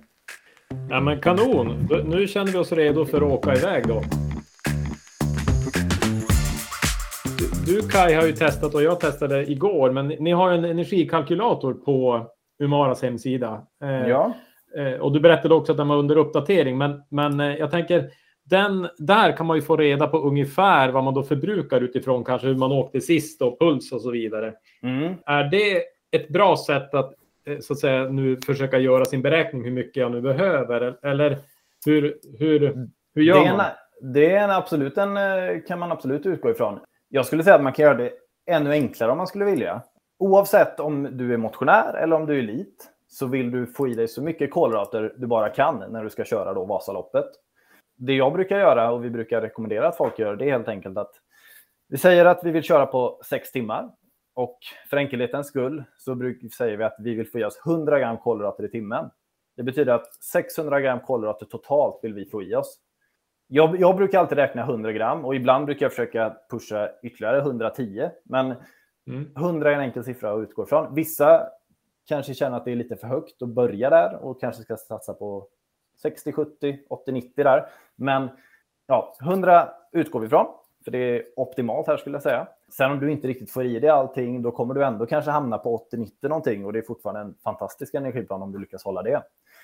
[0.91, 1.89] Ja, men kanon!
[2.05, 4.03] Nu känner vi oss redo för att åka iväg då.
[7.67, 12.27] Du, Kai har ju testat och jag testade igår, men ni har en energikalkylator på
[12.63, 13.63] Umaras hemsida.
[13.85, 14.33] Eh, Ja.
[14.77, 18.09] eh, och du berättade också att den var under uppdatering, men, men eh, jag tänker
[18.45, 22.47] den, där kan man ju få reda på ungefär vad man då förbrukar utifrån kanske
[22.47, 24.53] hur man åkte sist och puls och så vidare.
[24.83, 25.15] Mm.
[25.27, 25.83] Är det
[26.17, 27.15] ett bra sätt att
[27.61, 30.99] så att säga nu försöka göra sin beräkning hur mycket jag nu behöver?
[31.03, 31.39] Eller
[31.87, 33.61] hur, hur, hur gör det är man?
[33.61, 36.81] en, det är en absolut en, eh, kan man absolut utgå ifrån.
[37.09, 38.13] Jag skulle säga att man kan göra det
[38.47, 39.83] ännu enklare om man skulle vilja.
[40.19, 43.95] Oavsett om du är motionär eller om du är elit så vill du få i
[43.95, 47.27] dig så mycket kolhydrater du bara kan när du ska köra då Vasaloppet.
[47.97, 50.99] Det jag brukar göra och vi brukar rekommendera att folk gör det är helt enkelt
[50.99, 51.13] att
[51.89, 53.91] vi säger att vi vill köra på sex timmar
[54.35, 54.59] och
[54.91, 58.65] för enkelhetens skull så säger vi att vi vill få i oss 100 gram kolhydrater
[58.65, 59.11] i timmen.
[59.57, 62.79] Det betyder att 600 gram kolhydrater totalt vill vi få i oss.
[63.47, 68.11] Jag, jag, brukar alltid räkna 100 gram och ibland brukar jag försöka pusha ytterligare 110.
[68.25, 68.55] Men
[69.07, 69.31] mm.
[69.37, 70.95] 100 är en enkel siffra att utgå ifrån.
[70.95, 71.49] Vissa
[72.09, 75.15] kanske känner att det är lite för högt att börja där och kanske ska satsa
[75.15, 75.49] på
[76.03, 77.67] 60, 70, 80, 90 där.
[77.97, 78.29] Men
[78.87, 80.47] ja, 100 utgår vi ifrån,
[80.85, 82.49] för det är optimalt här skulle jag säga.
[82.77, 85.59] Sen om du inte riktigt får i dig allting, då kommer du ändå kanske hamna
[85.59, 89.03] på 80, 90 någonting och det är fortfarande en fantastisk energiplan om du lyckas hålla
[89.03, 89.23] det.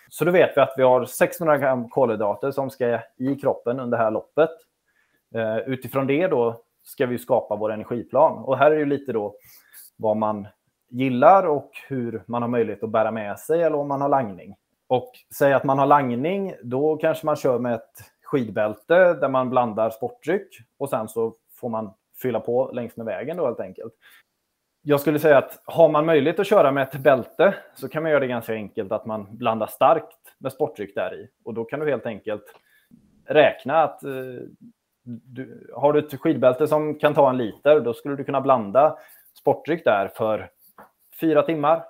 [0.08, 3.98] Så då vet vi att vi har 600 gram kolhydrater som ska i kroppen under
[3.98, 4.50] det här loppet.
[5.34, 8.38] Eh, utifrån det då ska vi skapa vår energiplan.
[8.38, 9.34] Och här är det lite då
[9.96, 10.46] vad man
[10.88, 14.56] gillar och hur man har möjlighet att bära med sig eller om man har langning.
[14.86, 19.50] Och säg att man har langning, då kanske man kör med ett skidbälte där man
[19.50, 23.92] blandar sportdryck och sen så får man fylla på längs med vägen då helt enkelt.
[24.82, 28.12] Jag skulle säga att har man möjlighet att köra med ett bälte så kan man
[28.12, 31.28] göra det ganska enkelt att man blandar starkt med sportdryck där i.
[31.44, 32.44] Och då kan du helt enkelt
[33.26, 34.10] räkna att eh,
[35.02, 38.98] du, har du ett skidbälte som kan ta en liter, då skulle du kunna blanda
[39.38, 40.50] sportdryck där för
[41.20, 41.84] fyra timmar.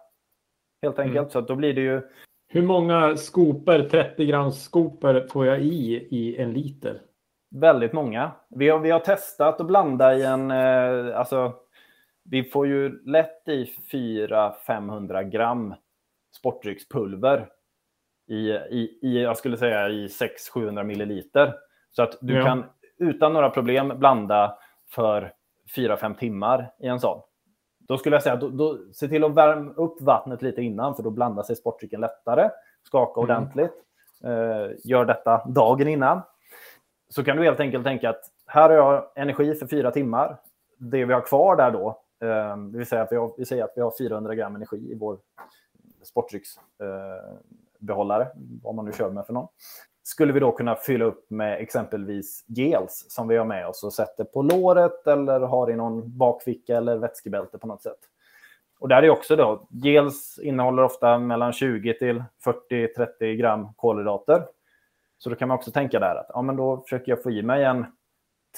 [0.83, 1.17] Helt enkelt.
[1.17, 1.31] Mm.
[1.31, 2.03] Så då blir det ju...
[2.51, 7.03] Hur många skopor, 30 grams skopor får jag i i en liter?
[7.51, 8.31] Väldigt många.
[8.49, 10.51] Vi har, vi har testat att blanda i en...
[10.51, 11.55] Eh, alltså,
[12.25, 15.75] vi får ju lätt i 400-500 gram
[16.37, 17.49] sportdryckspulver
[18.29, 21.55] i, i, i, jag skulle säga i 600-700 milliliter.
[21.91, 22.45] Så att du ja.
[22.45, 22.65] kan
[22.99, 24.59] utan några problem blanda
[24.91, 25.33] för
[25.77, 27.21] 4-5 timmar i en sån.
[27.79, 31.03] Då skulle jag säga, då, då, se till att värma upp vattnet lite innan, för
[31.03, 32.51] då blandar sig sportdrycken lättare.
[32.83, 33.31] Skaka mm.
[33.31, 33.75] ordentligt.
[34.25, 36.23] Eh, gör detta dagen innan.
[37.09, 40.37] Så kan du helt enkelt tänka att här har jag energi för fyra timmar.
[40.79, 43.65] Det vi har kvar där då, eh, det vill säga att vi, har, vi säger
[43.65, 45.19] att vi har 400 gram energi i vår
[46.03, 49.49] sportdrycksbehållare, eh, eh vad man nu kör med för någon
[50.09, 53.93] skulle vi då kunna fylla upp med exempelvis gels som vi har med oss och
[53.93, 57.99] sätter på låret eller har i någon bakficka eller vätskebälte på något sätt.
[58.79, 62.25] Och där är också då, gels innehåller ofta mellan 20 till
[62.71, 64.43] 40-30 gram kolhydrater.
[65.19, 67.43] Så då kan man också tänka där att ja, men då försöker jag få i
[67.43, 67.87] mig en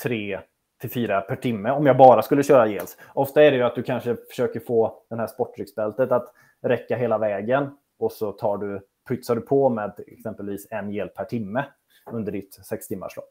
[0.02, 0.40] 3
[0.80, 2.96] till 4 per timme om jag bara skulle köra gels.
[3.14, 7.18] Ofta är det ju att du kanske försöker få den här sportdrycksbältet att räcka hela
[7.18, 11.64] vägen och så tar du pytsar du på med exempelvis en gel per timme
[12.12, 13.28] under ditt sex timmars lopp.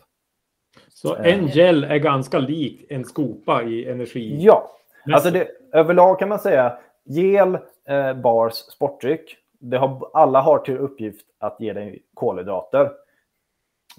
[0.89, 1.55] Så en eh.
[1.55, 4.37] gel är ganska lik en skopa i energi?
[4.39, 4.71] Ja,
[5.13, 9.37] alltså det, överlag kan man säga gel, eh, bars, sportdryck.
[9.59, 12.91] Det har, alla har till uppgift att ge dig kolhydrater.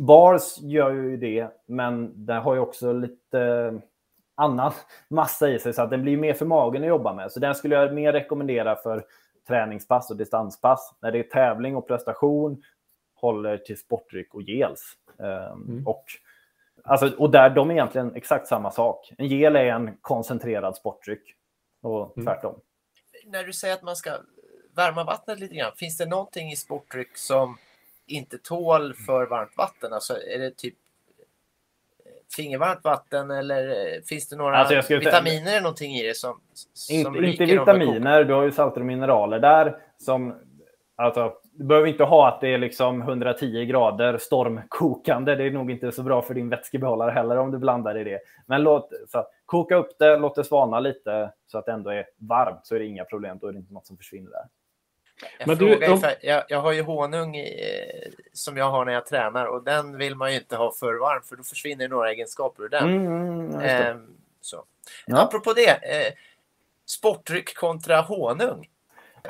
[0.01, 3.75] Bars gör ju det, men det har ju också lite
[4.35, 4.73] annan
[5.09, 7.33] massa i sig så att den blir mer för magen att jobba med.
[7.33, 9.05] Så den skulle jag mer rekommendera för
[9.49, 10.95] träningspass och distanspass.
[11.01, 12.63] När det är tävling och prestation
[13.15, 14.97] håller till sportdryck och gels.
[15.19, 15.87] Ehm, mm.
[15.87, 16.05] Och,
[16.85, 19.13] alltså, och där de är egentligen exakt samma sak.
[19.19, 21.35] En gel är en koncentrerad sportdryck
[21.83, 22.27] och mm.
[22.27, 22.61] tvärtom.
[23.27, 24.11] När du säger att man ska
[24.77, 27.57] värma vattnet lite grann, finns det någonting i sportdryck som
[28.11, 29.93] inte tål för varmt vatten?
[29.93, 30.75] Alltså är det typ
[32.37, 36.41] fingervarmt vatten eller eh, finns det några alltså vitaminer eller någonting i det som,
[36.75, 40.35] som Inte, inte vitaminer, du har ju salter och mineraler där som
[40.97, 45.35] alltså, du behöver inte ha att det är liksom 110 grader stormkokande.
[45.35, 48.21] Det är nog inte så bra för din vätskebehållare heller om du blandar i det.
[48.47, 52.07] Men låt, så, koka upp det, låt det svalna lite så att det ändå är
[52.19, 53.39] varmt så är det inga problem.
[53.41, 54.45] Då är det inte något som försvinner där.
[55.39, 56.03] Jag, men du, de...
[56.21, 57.75] jag, jag, har ju honung i,
[58.33, 61.23] som jag har när jag tränar och den vill man ju inte ha för varm
[61.23, 62.85] för då försvinner några egenskaper ur den.
[62.85, 63.97] Mm, mm eh,
[64.41, 64.65] så.
[65.07, 65.23] Ja.
[65.23, 66.13] Apropå det, eh,
[66.87, 68.69] sportdryck kontra honung.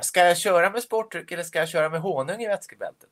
[0.00, 3.08] Ska jag köra med sportdryck eller ska jag köra med honung i vätskebältet?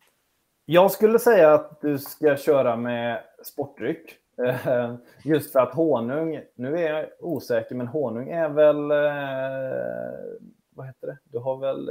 [0.64, 4.16] Jag skulle säga att du ska köra med sportdryck.
[4.42, 8.90] Eh, just för att honung, nu är jag osäker, men honung är väl...
[8.90, 11.18] Eh, vad heter det?
[11.24, 11.90] Du har väl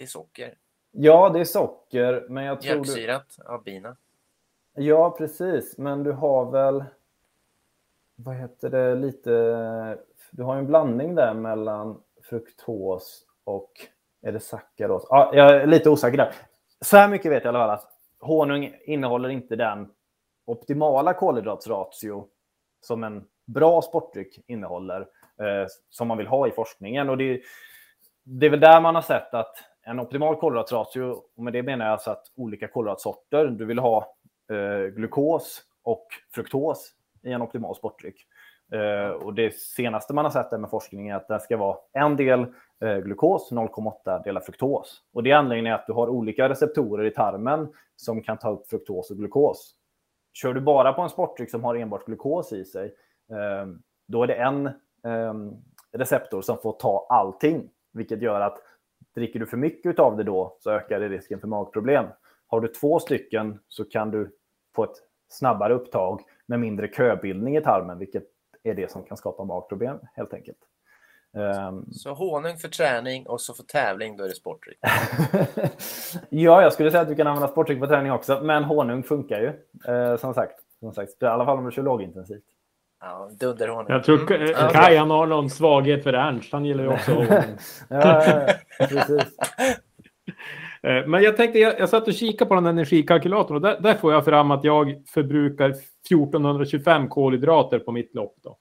[0.00, 0.54] det är socker.
[0.90, 2.74] Ja, det är socker, men jag tror...
[2.74, 3.44] Mjölksyrat du...
[3.44, 3.96] av bina.
[4.74, 5.78] Ja, precis.
[5.78, 6.84] Men du har väl...
[8.16, 8.94] Vad heter det?
[8.94, 9.30] Lite...
[10.30, 13.72] Du har en blandning där mellan fruktos och...
[14.22, 15.06] Är det sackaros?
[15.10, 16.34] Ja, jag är lite osäker där.
[16.80, 19.90] Så här mycket vet jag i alla fall att honung innehåller inte den
[20.44, 22.28] optimala kolhydratsratio
[22.80, 25.00] som en bra sportdryck innehåller
[25.40, 27.08] eh, som man vill ha i forskningen.
[27.08, 27.40] Och det,
[28.22, 31.84] det är väl där man har sett att en optimal kolhydratratio, och med det menar
[31.84, 34.16] jag alltså att olika kolhydratsorter, du vill ha
[34.52, 38.26] eh, glukos och fruktos i en optimal sportdryck.
[38.72, 42.16] Eh, och det senaste man har sett med forskning är att det ska vara en
[42.16, 42.46] del
[42.80, 45.02] eh, glukos, 0,8 delar fruktos.
[45.12, 48.68] Och det är anledningen att du har olika receptorer i tarmen som kan ta upp
[48.70, 49.74] fruktos och glukos.
[50.32, 52.94] Kör du bara på en sportdryck som har enbart glukos i sig,
[53.30, 53.66] eh,
[54.08, 54.66] då är det en
[55.04, 55.34] eh,
[55.92, 58.58] receptor som får ta allting, vilket gör att
[59.14, 62.06] dricker du för mycket av det då så ökar det risken för magproblem.
[62.46, 64.36] Har du två stycken så kan du
[64.76, 64.96] få ett
[65.28, 68.24] snabbare upptag med mindre köbildning i tarmen, vilket
[68.62, 70.58] är det som kan skapa magproblem helt enkelt.
[71.32, 74.78] Um, så honung för träning och så för tävling, då är det sportdryck?
[76.30, 79.40] ja, jag skulle säga att du kan använda sportdryck för träning också, men honung funkar
[79.40, 79.48] ju.
[79.92, 82.44] Uh, som, sagt, som sagt, i alla fall om du kör lågintensivt.
[83.00, 83.86] Ja, dunderhonung.
[83.88, 84.48] Jag tror mm.
[84.72, 86.52] Kaj han har någon svaghet för Ernst.
[86.52, 87.58] Han gillar ju också honung.
[87.88, 88.24] ja,
[88.78, 89.36] ja, precis.
[90.82, 93.94] Eh, men jag tänkte, jag, jag satt och kikade på den energikalkylatorn och där, där,
[93.94, 98.34] får jag fram att jag förbrukar 1425 kolhydrater på mitt lopp.
[98.42, 98.58] Då.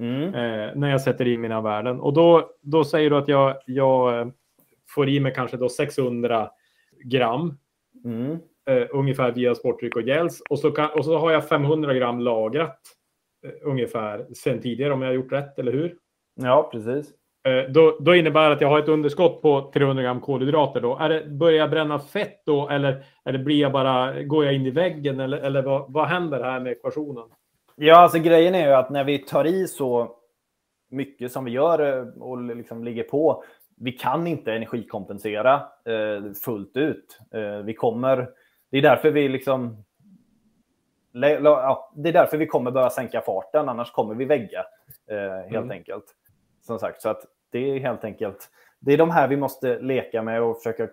[0.00, 0.34] Mm.
[0.34, 2.00] Eh, när jag sätter in mina värden.
[2.00, 4.26] Och då, då säger du att jag, jag eh,
[4.88, 6.50] får i mig kanske då 600
[7.04, 7.58] gram.
[8.04, 8.38] Mm.
[8.66, 10.42] Eh, ungefär via sportdryck och gels.
[10.50, 12.78] Och så, kan, och så har jag 500 gram lagrat.
[13.44, 15.96] Eh, ungefär sen tidigare om jag har gjort rätt, eller hur?
[16.34, 17.12] Ja, precis.
[17.44, 20.80] Eh, då, då, innebär det att jag har ett underskott på 300 gram kolhydrater.
[20.80, 20.98] Då.
[20.98, 24.66] Är det, börjar jag bränna fett då eller, eller blir jag bara, går jag in
[24.66, 27.24] i väggen eller, eller vad, vad händer här med ekvationen?
[27.76, 30.16] Ja, alltså grejen är ju att när vi tar i så
[30.90, 33.44] mycket som vi gör eh, och liksom ligger på,
[33.76, 37.18] vi kan inte energikompensera eh, fullt ut.
[37.34, 38.28] Eh, vi kommer,
[38.70, 39.84] det är därför vi liksom
[41.12, 44.64] ja, det är därför vi kommer börja sänka farten, annars kommer vi vägga
[45.10, 45.70] eh, helt mm.
[45.70, 46.04] enkelt
[46.60, 47.02] som sagt.
[47.02, 48.50] Så att det är helt enkelt
[48.84, 50.88] det är de här vi måste leka med och försöka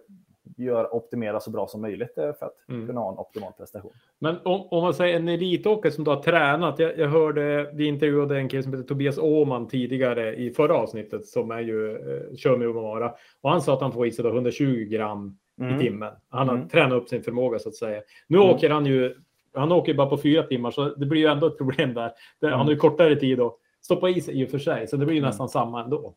[0.57, 2.87] gör, optimera så bra som möjligt eh, för att mm.
[2.87, 3.91] kunna ha en optimal prestation.
[4.19, 6.79] Men om, om man säger en elitåkare som du har tränat.
[6.79, 11.25] Jag, jag hörde, vi intervjuade en kille som heter Tobias Åman tidigare i förra avsnittet
[11.25, 13.13] som är ju, eh, kör med Umara.
[13.41, 15.75] Och han sa att han får i sig 120 gram mm.
[15.75, 16.13] i timmen.
[16.29, 16.69] Han har mm.
[16.69, 18.01] tränat upp sin förmåga så att säga.
[18.27, 18.49] Nu mm.
[18.49, 19.15] åker han ju,
[19.59, 22.11] han åker bara på fyra timmar så det blir ju ändå ett problem där.
[22.41, 22.79] Han har ju mm.
[22.79, 25.29] kortare tid att stoppa i sig i och för sig, så det blir ju mm.
[25.29, 26.13] nästan samma ändå.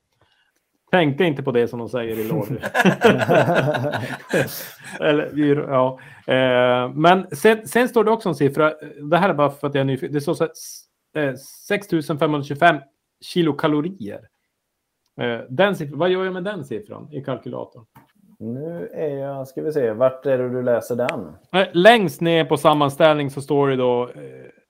[0.90, 2.28] Tänkte inte på det som de säger i.
[5.00, 5.98] Eller, ja.
[6.26, 8.72] Eh, men sen, sen, står det också en siffra.
[9.10, 10.14] Det här är bara för att jag är nyfiken.
[10.14, 10.48] Det står så
[11.14, 12.82] här, 6525 eh,
[13.24, 14.20] kilokalorier.
[15.20, 17.84] Eh, den siffran, vad gör jag med den siffran i kalkylatorn?
[18.42, 21.32] Nu är jag, ska vi se, vart är det du läser den?
[21.72, 24.10] Längst ner på sammanställning så står det då,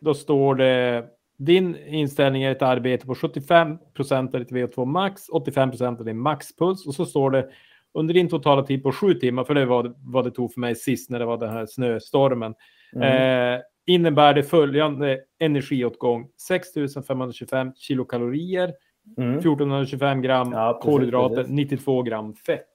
[0.00, 1.04] då står det
[1.38, 6.06] din inställning är ett arbete på 75 procent av ditt VO2 max, 85 procent av
[6.06, 7.48] din maxpuls och så står det
[7.94, 10.74] under din totala tid på sju timmar, för det var vad det tog för mig
[10.74, 12.54] sist när det var den här snöstormen,
[12.94, 13.54] mm.
[13.54, 18.72] eh, innebär det följande energiåtgång 6525 kilokalorier,
[19.18, 19.38] mm.
[19.38, 21.52] 1425 gram ja, precis, kolhydrater, precis.
[21.52, 22.71] 92 gram fett.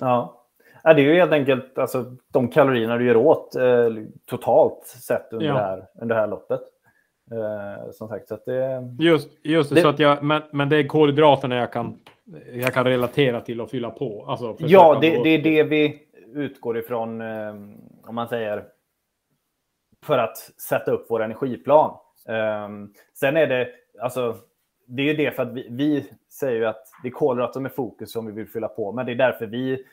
[0.00, 0.46] Ja.
[0.82, 3.88] ja, det är ju helt enkelt alltså, de kalorierna du gör åt eh,
[4.26, 5.54] totalt sett under, ja.
[5.54, 6.60] det här, under det här loppet.
[7.30, 10.76] Eh, som sagt, så det, just, just det, det, så att jag, men, men det
[10.76, 11.98] är kolhydraterna jag kan,
[12.52, 14.24] jag kan relatera till och fylla på.
[14.28, 16.02] Alltså ja, det, det, är det vi
[16.34, 17.54] utgår ifrån, eh,
[18.06, 18.64] om man säger,
[20.04, 21.90] för att sätta upp vår energiplan.
[22.28, 22.68] Eh,
[23.14, 23.68] sen är det,
[24.02, 24.36] alltså,
[24.86, 27.64] det är ju det för att vi, vi säger ju att det är kolhydrater som
[27.64, 29.84] är fokus som vi vill fylla på, men det är därför vi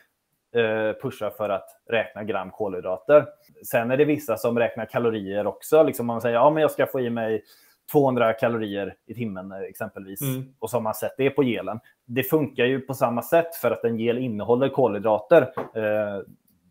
[0.54, 3.26] Eh, pushar för att räkna gram kolhydrater.
[3.66, 5.82] Sen är det vissa som räknar kalorier också.
[5.82, 7.44] Liksom man säger ja, men jag ska få i mig
[7.92, 10.20] 200 kalorier i timmen eh, exempelvis.
[10.20, 10.54] Mm.
[10.58, 11.80] Och så har man sett det på gelen.
[12.04, 15.42] Det funkar ju på samma sätt för att en gel innehåller kolhydrater.
[15.56, 16.22] Eh,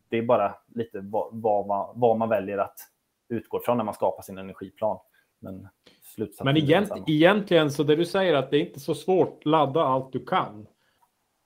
[0.10, 0.99] det är bara lite
[1.31, 2.77] vad, man, vad man väljer att
[3.29, 4.97] utgå från när man skapar sin energiplan.
[5.39, 5.67] Men,
[6.43, 9.45] Men egent, egentligen så det du säger att det är inte så svårt.
[9.45, 10.67] Ladda allt du kan.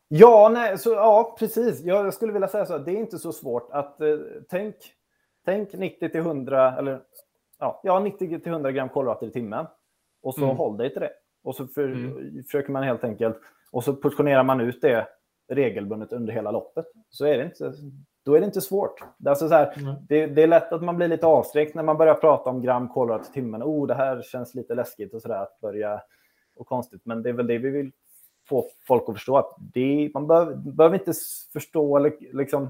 [0.08, 1.82] Ja, nej, så, ja, precis.
[1.84, 4.18] Jag skulle vilja säga så att det är inte så svårt att eh,
[4.49, 4.76] tänk,
[5.45, 7.01] tänk 90 till 100 eller
[7.59, 9.66] ja, ja 90 till 100 gram kolhydrater i timmen
[10.22, 10.57] och så mm.
[10.57, 11.11] håll dig till det.
[11.43, 12.43] Och så för, mm.
[12.43, 13.38] försöker man helt enkelt
[13.72, 15.07] och så portionerar man ut det
[15.47, 16.86] regelbundet under hela loppet.
[17.09, 17.74] Så är det inte,
[18.26, 18.99] då är det inte svårt.
[19.17, 19.95] Det är, alltså så här, mm.
[20.09, 22.89] det, det, är lätt att man blir lite avskräckt när man börjar prata om gram
[22.89, 23.63] kolhydrater i timmen.
[23.63, 26.01] Oh, det här känns lite läskigt och sådär att börja
[26.55, 27.01] och konstigt.
[27.03, 27.91] Men det är väl det vi vill
[28.49, 31.13] få folk att förstå att det, man behöver, behöver inte
[31.53, 32.69] förstå liksom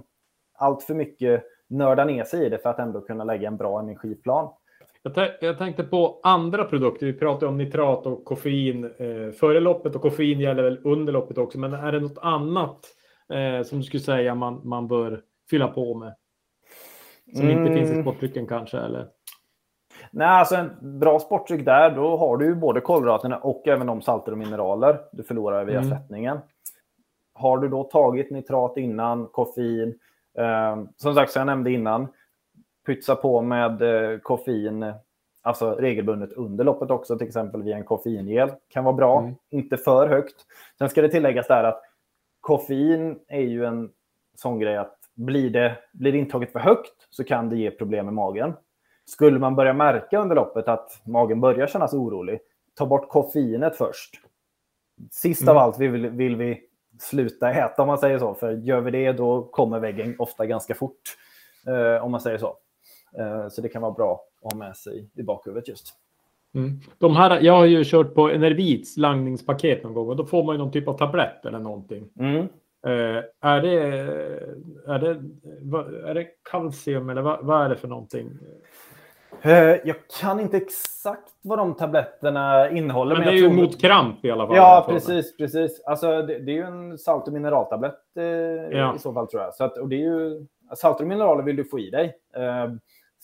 [0.53, 3.79] allt för mycket nörda ner sig i det för att ändå kunna lägga en bra
[3.79, 4.53] energiplan.
[5.01, 7.05] Jag, jag, tänkte på andra produkter.
[7.05, 11.37] Vi pratade om nitrat och koffein eh, före loppet och koffein gäller väl under loppet
[11.37, 11.59] också.
[11.59, 12.79] Men är det något annat
[13.29, 16.15] eh, som du skulle säga man, man bör fylla på med?
[17.33, 17.57] Som mm.
[17.57, 18.77] inte finns i sportdrycken kanske?
[18.77, 19.07] Eller?
[20.11, 24.01] Nej, alltså en bra sportdryck där, då har du ju både kolhydraterna och även de
[24.01, 25.89] salter och mineraler du förlorar via mm.
[25.89, 26.39] fettningen.
[27.33, 29.99] Har du då tagit nitrat innan, koffein,
[30.37, 32.07] eh, som sagt, som jag nämnde innan,
[32.85, 34.93] pytsa på med eh, koffein,
[35.41, 39.19] alltså regelbundet under loppet också, till exempel via en koffeingel, kan vara bra.
[39.19, 39.35] Mm.
[39.49, 40.35] Inte för högt.
[40.77, 41.81] Sen ska det tilläggas där att
[42.41, 43.91] koffein är ju en
[44.35, 48.13] sån grej att blir det, blir intaget för högt så kan det ge problem med
[48.13, 48.53] magen.
[49.05, 52.39] Skulle man börja märka under loppet att magen börjar kännas orolig,
[52.73, 54.21] ta bort koffeinet först.
[55.11, 55.51] Sist mm.
[55.51, 56.61] av allt vill, vill vi
[56.99, 58.33] sluta äta om man säger så.
[58.33, 61.01] För gör vi det då kommer väggen ofta ganska fort.
[61.67, 62.57] Eh, om man säger så.
[63.19, 65.93] Eh, så det kan vara bra att ha med sig i bakhuvudet just.
[66.55, 66.79] Mm.
[66.97, 70.55] De här, jag har ju kört på Enervits langningspaket någon gång och då får man
[70.55, 72.09] ju någon typ av tablett eller någonting.
[72.19, 72.47] Mm.
[72.85, 73.73] Eh, är, det,
[74.87, 75.09] är, det,
[76.09, 78.29] är det kalcium eller vad, vad är det för någonting?
[79.41, 79.51] Eh,
[79.85, 83.15] jag kan inte exakt vad de tabletterna innehåller.
[83.15, 84.55] Men, men det är ju mot kramp i alla fall.
[84.55, 85.37] Ja, precis.
[85.37, 85.81] precis.
[85.85, 88.23] Alltså, det, det är ju en salt och mineraltablett eh,
[88.77, 88.95] ja.
[88.95, 89.53] i så fall tror jag.
[89.53, 92.15] Så att, och det är ju, salt och mineraler vill du få i dig.
[92.35, 92.71] Eh,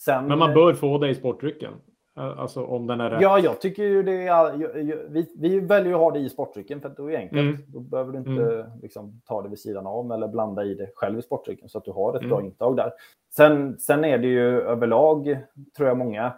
[0.00, 1.72] sen, men man bör få det i sportdrycken.
[2.14, 3.22] Alltså om den är rätt.
[3.22, 4.26] Ja, jag tycker ju det.
[4.26, 7.40] Är, vi, vi väljer att ha det i sportdrycken för att det är enkelt.
[7.40, 7.64] Mm.
[7.66, 8.66] Då behöver du inte mm.
[8.82, 11.84] liksom, ta det vid sidan av eller blanda i det själv i sportdrycken så att
[11.84, 12.30] du har ett mm.
[12.30, 12.92] bra intag där.
[13.36, 15.38] Sen, sen är det ju överlag,
[15.76, 16.32] tror jag många,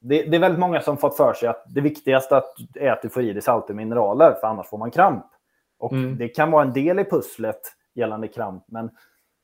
[0.00, 2.42] det, det, är väldigt många som fått för sig att det viktigaste
[2.74, 5.26] är att du får i dig salt och mineraler, för annars får man kramp.
[5.78, 6.16] Och mm.
[6.16, 7.60] det kan vara en del i pusslet
[7.94, 8.90] gällande kramp, men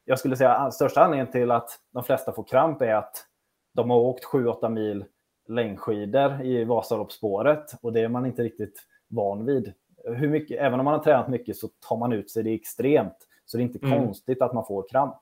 [0.04, 3.26] jag skulle säga att största anledningen till att de flesta får kramp är att
[3.74, 5.04] de har åkt 7-8 mil
[5.50, 9.72] längdskidor i Vasaloppsspåret och det är man inte riktigt van vid.
[10.04, 13.16] Hur mycket, även om man har tränat mycket så tar man ut sig det extremt.
[13.44, 13.98] Så det är inte mm.
[13.98, 15.16] konstigt att man får kramp.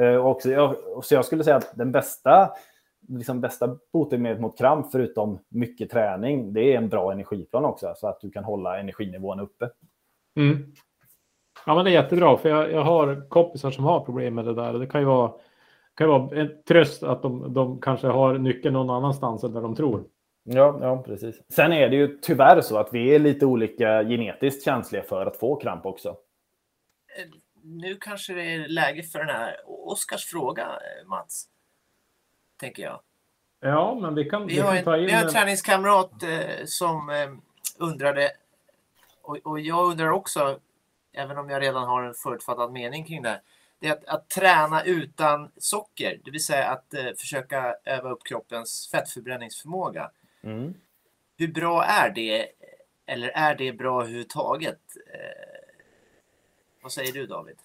[0.00, 2.50] Uh, och så, jag, så jag skulle säga att den bästa,
[3.08, 8.08] liksom bästa botemedlet mot kramp, förutom mycket träning, det är en bra energiplan också, så
[8.08, 9.70] att du kan hålla energinivån uppe.
[10.36, 10.72] Mm.
[11.66, 14.54] Ja, men det är jättebra, för jag, jag har kompisar som har problem med det
[14.54, 14.72] där.
[14.72, 15.32] Det kan ju vara
[15.96, 19.76] kan vara en tröst att de, de kanske har nyckeln någon annanstans än där de
[19.76, 20.04] tror.
[20.42, 21.42] Ja, ja, precis.
[21.48, 25.36] Sen är det ju tyvärr så att vi är lite olika genetiskt känsliga för att
[25.36, 26.08] få kramp också.
[26.08, 27.26] Eh,
[27.62, 31.48] nu kanske det är läge för den här Oskars fråga, eh, Mats.
[32.60, 33.00] Tänker jag.
[33.60, 35.06] Ja, men vi kan, vi, har en, ta in...
[35.06, 37.28] Vi har en träningskamrat eh, som eh,
[37.78, 38.30] undrade,
[39.22, 40.58] och, och, jag undrar också,
[41.12, 43.40] även om jag redan har en förutfattad mening kring det här
[43.78, 48.24] det är att, att träna utan socker, det vill säga att eh, försöka öva upp
[48.24, 50.10] kroppens fettförbränningsförmåga.
[50.42, 50.74] Mm.
[51.38, 52.46] Hur bra är det?
[53.06, 54.80] Eller är det bra överhuvudtaget?
[55.14, 55.56] Eh,
[56.82, 57.56] vad säger du David?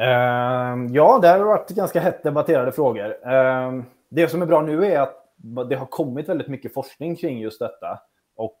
[0.00, 3.28] Uh, ja, det har varit ganska hett debatterade frågor.
[3.32, 5.34] Uh, det som är bra nu är att
[5.68, 8.00] det har kommit väldigt mycket forskning kring just detta.
[8.36, 8.58] Och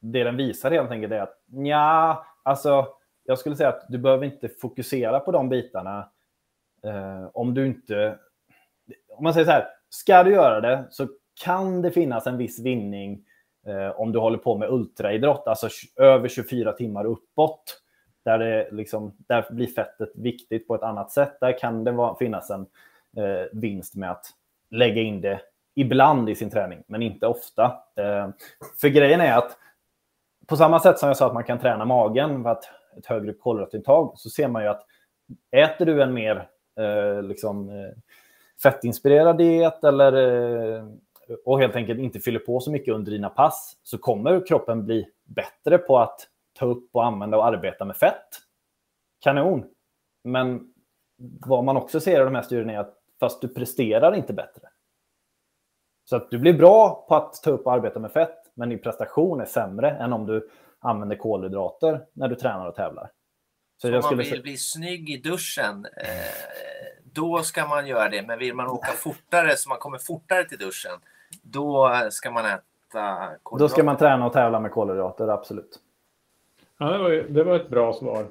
[0.00, 2.88] det den visar helt enkelt är att ja, alltså
[3.24, 6.08] jag skulle säga att du behöver inte fokusera på de bitarna
[6.82, 8.18] eh, om du inte...
[9.08, 11.08] Om man säger så här, ska du göra det så
[11.44, 13.24] kan det finnas en viss vinning
[13.66, 17.82] eh, om du håller på med ultraidrott, alltså över 24 timmar uppåt.
[18.24, 21.40] Där, det liksom, där blir fettet viktigt på ett annat sätt.
[21.40, 22.66] Där kan det vara, finnas en
[23.16, 24.26] eh, vinst med att
[24.70, 25.40] lägga in det
[25.74, 27.64] ibland i sin träning, men inte ofta.
[27.96, 28.28] Eh,
[28.80, 29.56] för grejen är att
[30.46, 32.64] på samma sätt som jag sa att man kan träna magen för att
[32.98, 34.86] ett högre kolhydratintag så ser man ju att
[35.50, 36.48] äter du en mer
[36.80, 37.90] eh, liksom, eh,
[38.62, 40.84] fettinspirerad diet eller, eh,
[41.44, 45.06] och helt enkelt inte fyller på så mycket under dina pass så kommer kroppen bli
[45.24, 46.20] bättre på att
[46.52, 48.28] ta upp och använda och arbeta med fett.
[49.20, 49.64] Kanon!
[50.24, 50.74] Men
[51.46, 54.68] vad man också ser i de här studierna är att fast du presterar inte bättre.
[56.04, 58.78] Så att du blir bra på att ta upp och arbeta med fett, men din
[58.78, 60.48] prestation är sämre än om du
[60.80, 63.10] använder kolhydrater när du tränar och tävlar.
[63.76, 64.22] Så, så jag skulle...
[64.22, 66.10] man vill bli snygg i duschen, eh,
[67.04, 68.22] då ska man göra det.
[68.22, 70.92] Men vill man åka fortare så man kommer fortare till duschen,
[71.42, 72.60] då ska man äta
[73.42, 73.58] kolhydrater.
[73.58, 75.80] Då ska man träna och tävla med kolhydrater, absolut.
[76.78, 78.26] Ja, det, var, det var ett bra svar.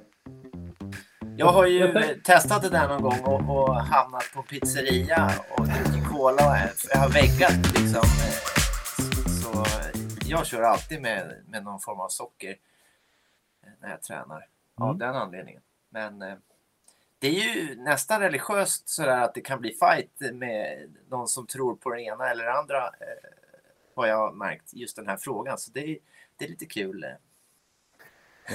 [1.38, 1.94] Jag har ju
[2.26, 6.50] testat det där någon gång och, och hamnat på pizzeria och druckit cola.
[6.50, 6.56] Och
[6.94, 8.29] jag har väggat liksom.
[10.30, 12.58] Jag kör alltid med, med någon form av socker
[13.80, 14.48] när jag tränar.
[14.76, 14.98] Av mm.
[14.98, 15.62] den anledningen.
[15.90, 16.36] Men eh,
[17.20, 21.76] det är ju nästan religiöst sådär att det kan bli fight med någon som tror
[21.76, 22.78] på det ena eller det andra.
[22.78, 23.30] Eh,
[23.96, 25.58] har jag märkt just den här frågan.
[25.58, 26.00] Så det,
[26.38, 27.04] det är lite kul.
[27.04, 27.10] eh.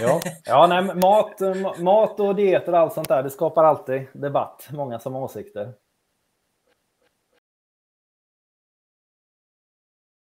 [0.02, 1.40] Ja, ja nej, mat,
[1.78, 4.68] mat och dieter och allt sånt där, det skapar alltid debatt.
[4.72, 5.72] Många som har åsikter.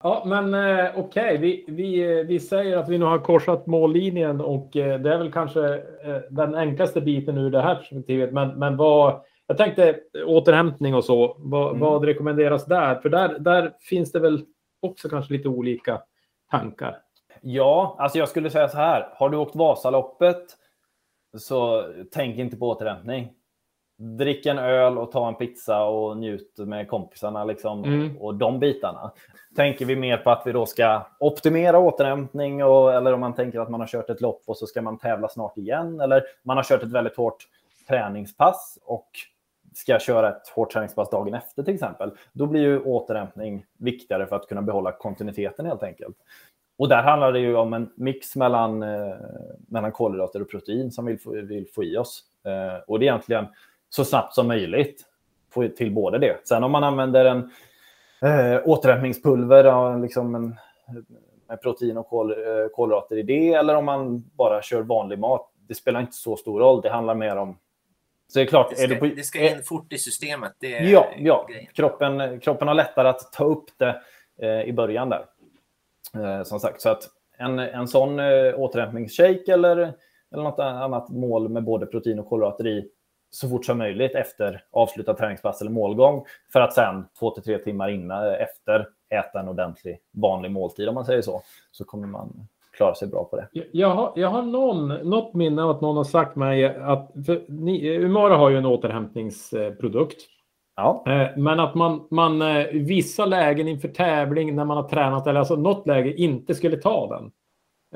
[0.03, 4.41] Ja, men eh, okej, vi, vi, eh, vi säger att vi nu har korsat mållinjen
[4.41, 8.33] och eh, det är väl kanske eh, den enklaste biten ur det här perspektivet.
[8.33, 11.81] Men, men vad, jag tänkte återhämtning och så, vad, Mm.
[11.81, 12.95] vad rekommenderas där?
[12.95, 14.45] För där, där finns det väl
[14.83, 16.03] också kanske lite olika
[16.51, 16.97] tankar.
[17.41, 19.09] Ja, alltså jag skulle säga så här.
[19.15, 20.45] Har du åkt Vasaloppet
[21.39, 23.33] så tänk inte på återhämtning.
[24.01, 28.17] Drick en öl och ta en pizza och njut med kompisarna liksom, Mm.
[28.19, 29.13] och de bitarna.
[29.57, 33.61] Tänker vi mer på att vi då ska optimera återhämtning och, eller om man tänker
[33.61, 36.57] att man har kört ett lopp och så ska man tävla snart igen eller man
[36.57, 37.47] har kört ett väldigt hårt
[37.89, 39.09] träningspass och
[39.75, 42.11] ska köra ett hårt träningspass dagen efter till exempel.
[42.33, 46.17] Då blir ju återhämtning viktigare för att kunna behålla kontinuiteten helt enkelt.
[46.79, 49.15] Och där handlar det ju om en mix mellan, eh,
[49.69, 52.25] mellan kolhydrater och protein som vi vill få, vill få i oss.
[52.45, 53.47] Eh, och det är egentligen
[53.91, 55.05] så snabbt som möjligt
[55.51, 56.49] få till både det.
[56.49, 57.51] Sen om man använder en
[58.23, 60.57] eh, återhämtningspulver, liksom en,
[61.49, 62.37] med protein och kol, eh,
[62.73, 66.61] kolhydrater i det, eller om man bara kör vanlig mat, det spelar inte så stor
[66.61, 66.81] roll.
[66.83, 67.59] Det handlar mer om...
[68.29, 70.53] Så det är klart, Det ska, är på, det ska in fort i systemet.
[70.61, 71.47] Ja, ja.
[71.49, 71.67] grejen.
[71.75, 74.03] Kroppen, kroppen har lättare att ta upp det
[74.43, 75.25] eh, i början där.
[76.15, 77.03] Eh, som sagt, så att
[77.39, 79.77] en, en sån eh, återhämtningsshake eller,
[80.33, 82.91] eller något annat mål med både protein och kolhydrater i
[83.31, 87.59] så fort som möjligt efter avslutad träningspass eller målgång för att sen två till tre
[87.59, 91.43] timmar innan eh, efter äta en ordentlig vanlig måltid om man säger så.
[91.71, 93.49] Så kommer man klara sig bra på det.
[93.73, 97.11] Jag, har, jag har någon, något minne av att någon har sagt mig att
[97.49, 100.21] ni, Umara har ju en återhämtningsprodukt.
[100.77, 104.89] Ja, Eh, Men att man, man eh, i vissa lägen inför tävling när man har
[104.89, 107.31] tränat eller alltså något läge inte skulle ta den.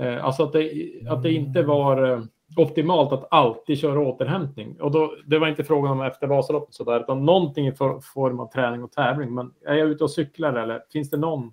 [0.07, 0.70] Eh, Alltså att det,
[1.09, 2.20] att det inte var eh,
[2.57, 4.80] optimalt att alltid köra återhämtning.
[4.80, 8.40] Och då, det var inte frågan om efter Vasaloppet sådär, utan någonting i for- form
[8.40, 9.34] av träning och tävling.
[9.34, 11.53] Men är jag ute och cyklar eller finns det någon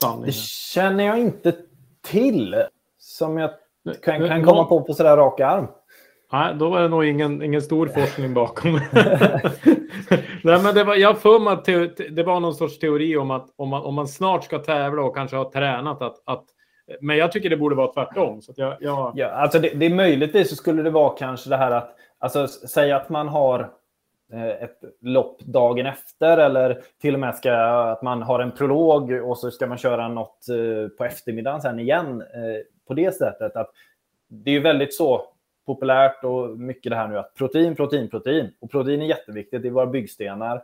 [0.00, 0.26] sanning?
[0.26, 1.56] det känner jag inte
[2.10, 2.62] till
[2.98, 3.50] som jag
[4.02, 5.66] kan, kan komma på på sådär rak arm.
[6.32, 8.72] Nej, då var det nog ingen, ingen stor forskning bakom.
[10.44, 11.64] Nej, men det var, jag för mig att
[12.16, 15.14] det var någon sorts teori om att om man, om man snart ska tävla och
[15.14, 16.44] kanske har tränat att, att
[17.00, 18.42] men jag tycker det borde vara tvärtom.
[18.42, 21.50] Så att jag, jag, Ja, alltså det, det är möjligtvis så skulle det vara kanske
[21.50, 23.70] det här att, alltså säg att man har
[24.32, 27.52] eh, ett lopp dagen efter eller till och med ska,
[27.92, 31.80] att man har en prolog och så ska man köra något eh, på eftermiddagen sen
[31.80, 33.56] igen eh, på det sättet.
[33.56, 33.70] att
[34.28, 35.22] Det är ju väldigt så
[35.66, 38.52] populärt och mycket det här nu att protein, protein, protein.
[38.60, 40.62] Och protein är jätteviktigt, det är våra byggstenar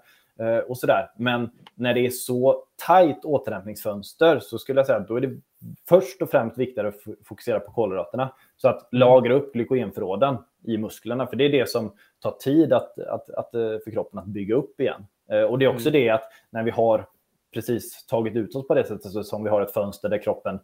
[0.67, 1.11] och sådär.
[1.17, 5.41] Men när det är så tajt återhämtningsfönster så skulle jag säga att då är det
[5.89, 6.95] först och främst viktigare att
[7.25, 8.35] fokusera på kolhydraterna.
[8.57, 11.27] Så att lagra upp glykogenförråden i musklerna.
[11.27, 14.55] För det är det som tar tid att, att, att, eh, för kroppen att bygga
[14.55, 15.07] upp igen.
[15.31, 17.07] Eh, Och det är också det att när vi har
[17.55, 20.59] precis tagit ut oss på det sättet så som vi har ett fönster där kroppen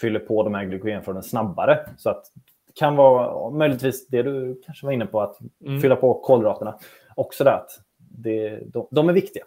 [0.00, 1.86] fyller på de här glykogenförråden snabbare.
[1.96, 2.24] Så att
[2.66, 5.80] det kan vara möjligtvis det du kanske var inne på, att Mm.
[5.80, 6.78] fylla på kolhydraterna.
[7.16, 9.44] Också det att det, de, de är viktiga.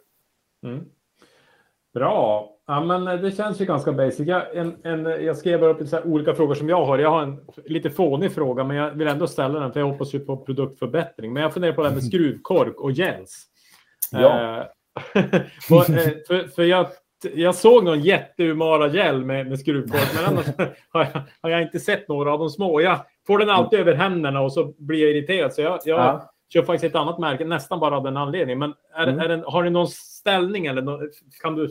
[0.63, 0.85] Mm.
[1.93, 2.49] Bra.
[2.67, 4.27] Ja, men eh, det känns ju ganska basic.
[4.27, 6.97] Jag, en, en, jag skrev upp lite olika frågor som jag har.
[6.99, 10.13] Jag har en lite fånig fråga, men jag vill ändå ställa den, för jag hoppas
[10.13, 11.33] ju på produktförbättring.
[11.33, 13.45] Men jag funderar på det här med skruvkork och gels.
[14.11, 14.57] Ja.
[14.57, 14.57] Eh,
[15.15, 16.87] eh, för, för jag,
[17.33, 20.45] jag såg någon jätteumara gel med, med skruvkork, men annars
[20.89, 22.81] har jag, har jag inte sett några av de små.
[22.81, 25.53] Jag får den alltid över händerna och så blir jag irriterad.
[25.53, 26.31] Så jag, jag Ja.
[26.53, 28.59] kör faktiskt ett annat märke, nästan bara av den anledningen.
[28.59, 29.19] Men är, Mm.
[29.19, 31.09] är den, har ni någon ställning eller
[31.41, 31.69] kan du...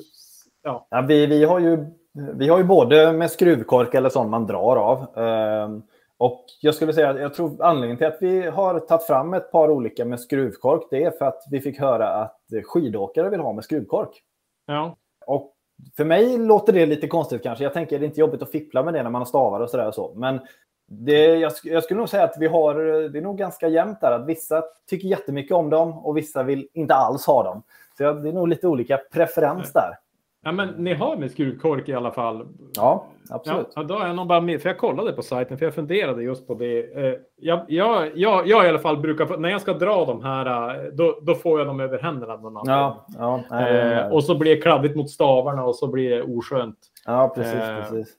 [0.64, 0.86] Ja.
[0.90, 1.86] Ja, vi, vi, har ju,
[2.34, 5.18] vi har ju både med skruvkork eller sånt man drar av.
[5.18, 5.82] Ehm,
[6.18, 9.52] och jag skulle säga att jag tror anledningen till att vi har tagit fram ett
[9.52, 13.52] par olika med skruvkork, det är för att vi fick höra att skidåkare vill ha
[13.52, 14.22] med skruvkork.
[14.66, 14.96] ja.
[15.26, 15.54] Och
[15.96, 17.64] för mig låter det lite konstigt kanske.
[17.64, 19.70] Jag tänker det är inte jobbigt att fippla med det när man har stavar och
[19.70, 20.14] sådär och så.
[20.14, 20.40] Men
[20.88, 22.74] det, jag, jag skulle nog säga att vi har,
[23.08, 24.12] det är nog ganska jämnt där.
[24.12, 27.62] Att vissa tycker jättemycket om dem och vissa vill inte alls ha dem.
[27.98, 29.98] Så det är nog lite olika preferens där.
[30.44, 32.46] Ja, men ni har med skruvkork i alla fall.
[32.76, 33.72] Ja, Ja, absolut.
[33.74, 36.22] ja, då är jag nog bara med, för jag kollade på sajten, för jag funderade
[36.22, 37.06] just på det.
[37.06, 40.74] Eh, Jag, jag, jag, jag i alla fall brukar, när jag ska dra de här,
[40.84, 42.36] eh, då, då får jag dem över händerna.
[42.36, 42.66] Någon annan.
[42.78, 46.22] Ja, ja, nej, Eh, och så blir det kladdigt mot stavarna och så blir det
[46.22, 46.76] oskönt.
[47.06, 47.54] ja precis.
[47.54, 48.14] eh, precis.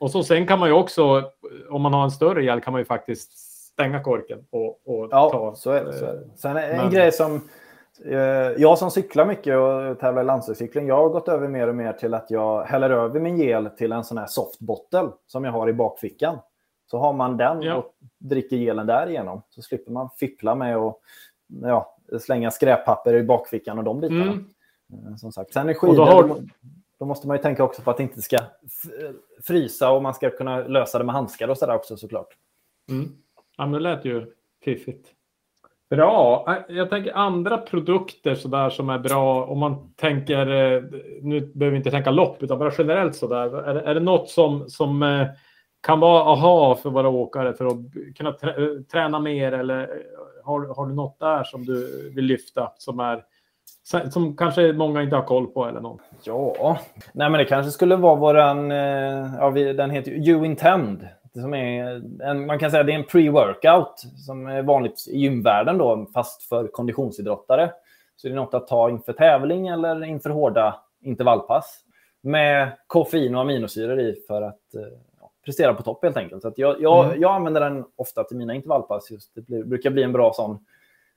[0.00, 1.22] Och så sen kan man ju också,
[1.70, 3.32] om man har en större hjälm kan man ju faktiskt
[3.72, 5.54] stänga korken och, och Ja, ta...
[5.54, 5.92] så är det.
[5.92, 6.24] Så är det.
[6.36, 7.40] Sen en Men- grej som...
[8.04, 8.16] Eh,
[8.62, 11.92] jag som cyklar mycket och tävlar i landsvägscykling, jag har gått över mer och mer
[11.92, 15.68] till att jag häller över min gel till en sån här softbottle som jag har
[15.68, 16.38] i bakfickan.
[16.90, 17.74] Så har man den Ja.
[17.74, 21.00] och dricker gelen därigenom så slipper man fippla med och
[21.62, 24.22] ja, slänga skräppapper i bakfickan och de bitarna.
[24.22, 24.46] Mm.
[25.08, 25.52] Eh, Som sagt.
[25.52, 26.40] Sen är skidor, då har-
[26.98, 28.38] då måste man ju tänka också på att det inte ska
[29.42, 32.28] frysa och man ska kunna lösa det med handskar och sådär också såklart.
[32.90, 33.08] Mm.
[33.56, 34.32] Ja, men det lät ju
[34.64, 35.08] fiffigt.
[35.90, 36.46] Bra.
[36.68, 40.82] Jag tänker andra produkter så där som är bra om man tänker, eh,
[41.22, 43.62] nu behöver vi inte tänka lopp utan bara generellt så där.
[43.68, 45.26] Är, det- är det något som, som eh,
[45.86, 47.76] kan vara aha för våra åkare för att
[48.16, 49.88] kunna eh, träna mer eller
[50.44, 53.24] har, har du något där som du vill lyfta som är
[54.10, 56.00] som kanske många inte har koll på eller något?
[56.24, 56.78] Ja,
[57.12, 58.70] nej men det kanske skulle vara våran,
[59.40, 61.08] ja, vi, den heter ju You Intend.
[61.40, 63.94] Som är en, man kan säga det är en pre-workout
[64.26, 67.70] som är vanligt i gymvärlden då, fast för konditionsidrottare.
[68.16, 71.80] Så det är något att ta inför tävling eller inför hårda intervallpass.
[72.20, 74.82] Med koffein och aminosyror i för att eh,
[75.20, 76.42] ja, prestera på topp helt enkelt.
[76.42, 77.20] Så att jag, jag, Mm.
[77.20, 79.10] jag använder den ofta till mina intervallpass.
[79.10, 79.34] Just.
[79.34, 80.66] Det blir, brukar bli en bra sån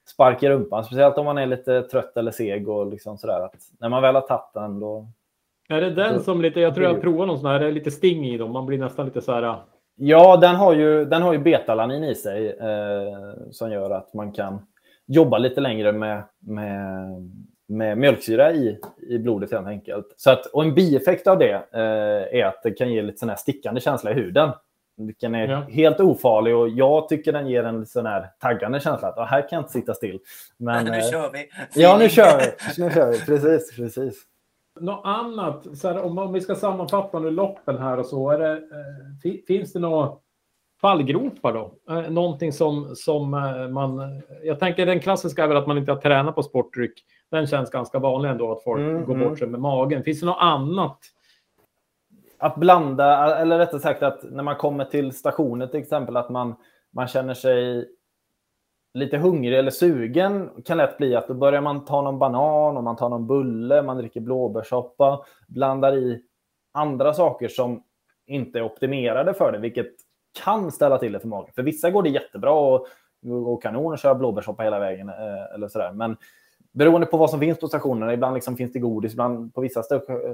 [0.07, 0.83] spark i rumpan.
[0.83, 3.41] Speciellt om man är lite trött eller seg och liksom sådär.
[3.41, 5.07] Att när man väl har tagit den då...
[5.69, 7.91] Är det den som lite, jag tror jag provar någon sån här, det är lite
[7.91, 9.55] sting i dem, man blir nästan lite så här
[9.99, 14.31] Ja, den har ju, den har ju betalanin i sig eh, som gör att man
[14.31, 14.61] kan
[15.05, 17.09] jobba lite längre med, med,
[17.67, 18.79] med mjölksyra i,
[19.09, 20.13] i blodet helt enkelt.
[20.17, 23.29] Så att, och en bieffekt av det eh, är att det kan ge lite sån
[23.29, 24.49] här stickande känsla i huden.
[24.97, 25.59] Vilken är Ja.
[25.69, 29.41] helt ofarlig och jag tycker den ger en sån här taggande känsla att "Ah, här
[29.41, 30.19] kan jag inte sitta still.
[30.57, 31.49] Men, nu eh, kör vi.
[31.81, 32.83] Ja, nu kör vi.
[32.83, 33.19] Nu kör vi.
[33.25, 34.21] Precis, precis.
[34.79, 38.39] Något annat, så här, om, om vi ska sammanfatta nu loppen här och så, är
[38.39, 38.59] det, eh,
[39.23, 40.11] fi- finns det några
[40.81, 41.93] fallgropar då?
[41.93, 44.21] Eh, någonting som, som eh, man...
[44.43, 47.03] Jag tänker den klassiska är väl att man inte har tränat på sportdryck.
[47.31, 49.29] Den känns ganska vanlig ändå, att folk Mm, går mm.
[49.29, 50.03] bort sig med magen.
[50.03, 50.99] Finns det något annat?
[52.39, 56.55] att blanda, eller rättare sagt att när man kommer till stationen till exempel, att man,
[56.91, 57.87] man känner sig
[58.97, 62.83] lite hungrig eller sugen kan lätt bli att då börjar man ta någon banan och
[62.83, 66.21] man tar någon bulle, man dricker blåbärssoppa, blandar i
[66.73, 67.83] andra saker som
[68.27, 69.91] inte är optimerade för det, vilket
[70.43, 71.51] kan ställa till det för magen.
[71.55, 72.87] För vissa går det jättebra och
[73.45, 75.09] och kanon och köra blåbärssoppa hela vägen.
[75.09, 75.91] eh, Eller sådär.
[75.93, 76.17] Men
[76.71, 79.83] beroende på vad som finns på stationerna, ibland liksom finns det godis, ibland på vissa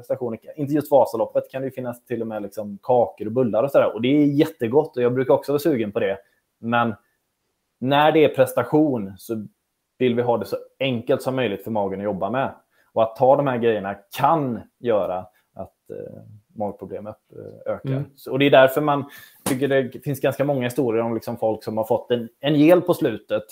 [0.03, 3.63] stationer, inte just Vasaloppet, kan det ju finnas till och med liksom kakor och bullar
[3.63, 3.91] och sådär.
[3.93, 6.17] Och det är jättegott och jag brukar också vara sugen på det.
[6.59, 6.95] Men
[7.83, 9.47] när det är prestation så
[9.97, 12.53] vill vi ha det så enkelt som möjligt för magen att jobba med.
[12.93, 15.19] Och att ta de här grejerna kan göra
[15.53, 16.21] att eh,
[16.55, 17.89] magproblem upp, eh, ökar.
[17.89, 18.05] Mm.
[18.29, 19.05] Och det är därför man
[19.43, 22.81] tycker det finns ganska många historier om liksom folk som har fått en, en gel
[22.81, 23.43] på slutet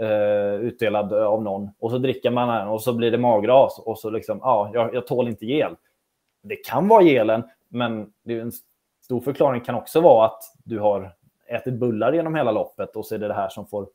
[0.00, 3.98] eh, utdelad av någon och så dricker man den och så blir det magras och
[3.98, 5.76] så liksom, ja, jag, jag tål inte gel.
[6.42, 8.52] Det kan vara gelen, men det är en
[9.04, 11.14] stor förklaring kan också vara att du har
[11.46, 13.88] ätit bullar genom hela loppet och så är det det här som får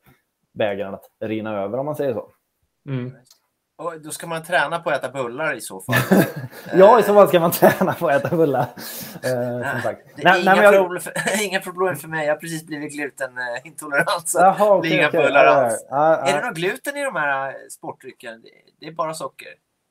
[0.52, 2.30] bägaren att rinna över om man säger så.
[2.88, 3.12] Mm.
[3.78, 5.94] Och då ska man träna på att äta bullar i så fall.
[6.74, 8.60] Ja, i så fall ska man träna på att äta bullar.
[8.60, 11.12] Eh, som Nej, inga, nej, jag- problem för,
[11.44, 12.26] inga problem för mig.
[12.26, 14.28] Jag har precis blivit glutenintolerant.
[14.28, 15.22] Så Jaha, blir inga okej.
[15.26, 15.86] bullar Ja, alls.
[15.90, 16.26] ja, ja.
[16.32, 18.42] Är det något gluten i de här eh, sportdrycken?
[18.80, 19.48] Det- är bara socker.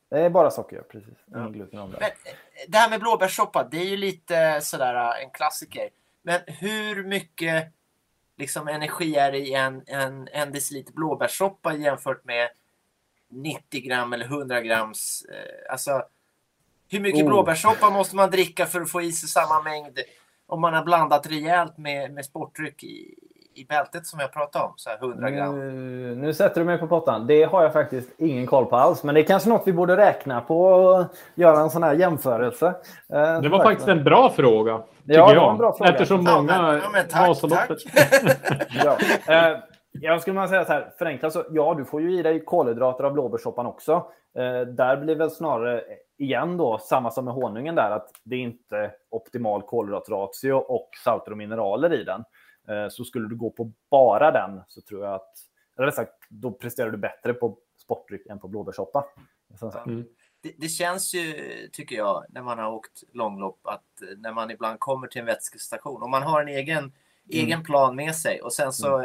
[0.10, 1.14] Det är bara socker, precis.
[1.28, 1.50] Ingen Ja.
[1.50, 1.98] gluten om det.
[2.00, 2.34] Men eh,
[2.68, 5.90] det här med blåbärssoppa, det är ju lite sådär eh, en klassiker.
[6.22, 7.74] Men hur mycket
[8.38, 12.50] liksom, energi är det i en, en, en deciliter blåbärssoppa jämfört med
[13.30, 15.26] 90 gram eller 100 grams?
[15.32, 16.04] Eh, alltså,
[16.90, 17.28] hur mycket Oh.
[17.28, 20.00] blåbärssoppa måste man dricka för att få i sig samma mängd
[20.46, 23.16] om man har blandat rejält med, med sportdryck i,
[23.60, 24.74] i bältet som jag pratade om?
[24.76, 25.60] Så här 100 gram.
[25.60, 27.28] Nu, nu sätter du mig på pottan.
[27.28, 29.04] Det har jag faktiskt ingen koll på alls.
[29.04, 31.06] Men det är kanske något vi borde räkna på och
[31.36, 32.68] göra en sån här jämförelse.
[33.14, 34.72] Eh, Det var faktiskt en bra fråga.
[34.72, 35.58] Ja, det jag.
[35.58, 35.92] bra fråga.
[35.92, 37.70] Eftersom Ja, många men, ja, men tack, tack.
[38.84, 38.98] Ja.
[39.34, 39.58] Eh,
[39.92, 43.04] jag skulle man säga så här, förenklat så, ja, du får ju i dig kolhydrater
[43.04, 43.94] av blåbärssoppan också.
[44.38, 45.84] Eh, där blir väl snarare,
[46.18, 51.32] igen då, samma som med honungen där, att det är inte optimal kolhydratratio och salter
[51.32, 52.24] och mineraler i den.
[52.70, 55.34] Eh, så skulle du gå på bara den så tror jag att,
[55.78, 59.06] eller sagt, då presterar du bättre på sportdryck än på blåbärssoppa.
[59.86, 60.06] Mm.
[60.42, 61.34] Det, det känns ju,
[61.74, 65.26] tycker jag, när man har åkt långlopp, att eh, när man ibland kommer till en
[65.26, 66.92] vätskestation, om man har en egen,
[67.30, 68.98] egen plan med sig och sen så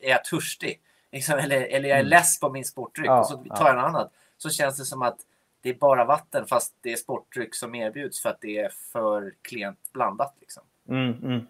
[0.00, 0.80] är jag törstig,
[1.12, 2.10] liksom, eller, eller jag är Mm.
[2.10, 3.68] less på min sportdryck Ja, och så tar ja.
[3.68, 5.18] jag något annat, så känns det som att
[5.60, 9.34] det är bara vatten fast det är sportdryck som erbjuds för att det är för
[9.42, 10.36] klent blandat.
[10.40, 10.62] Liksom.
[10.88, 11.46] Mm, mm.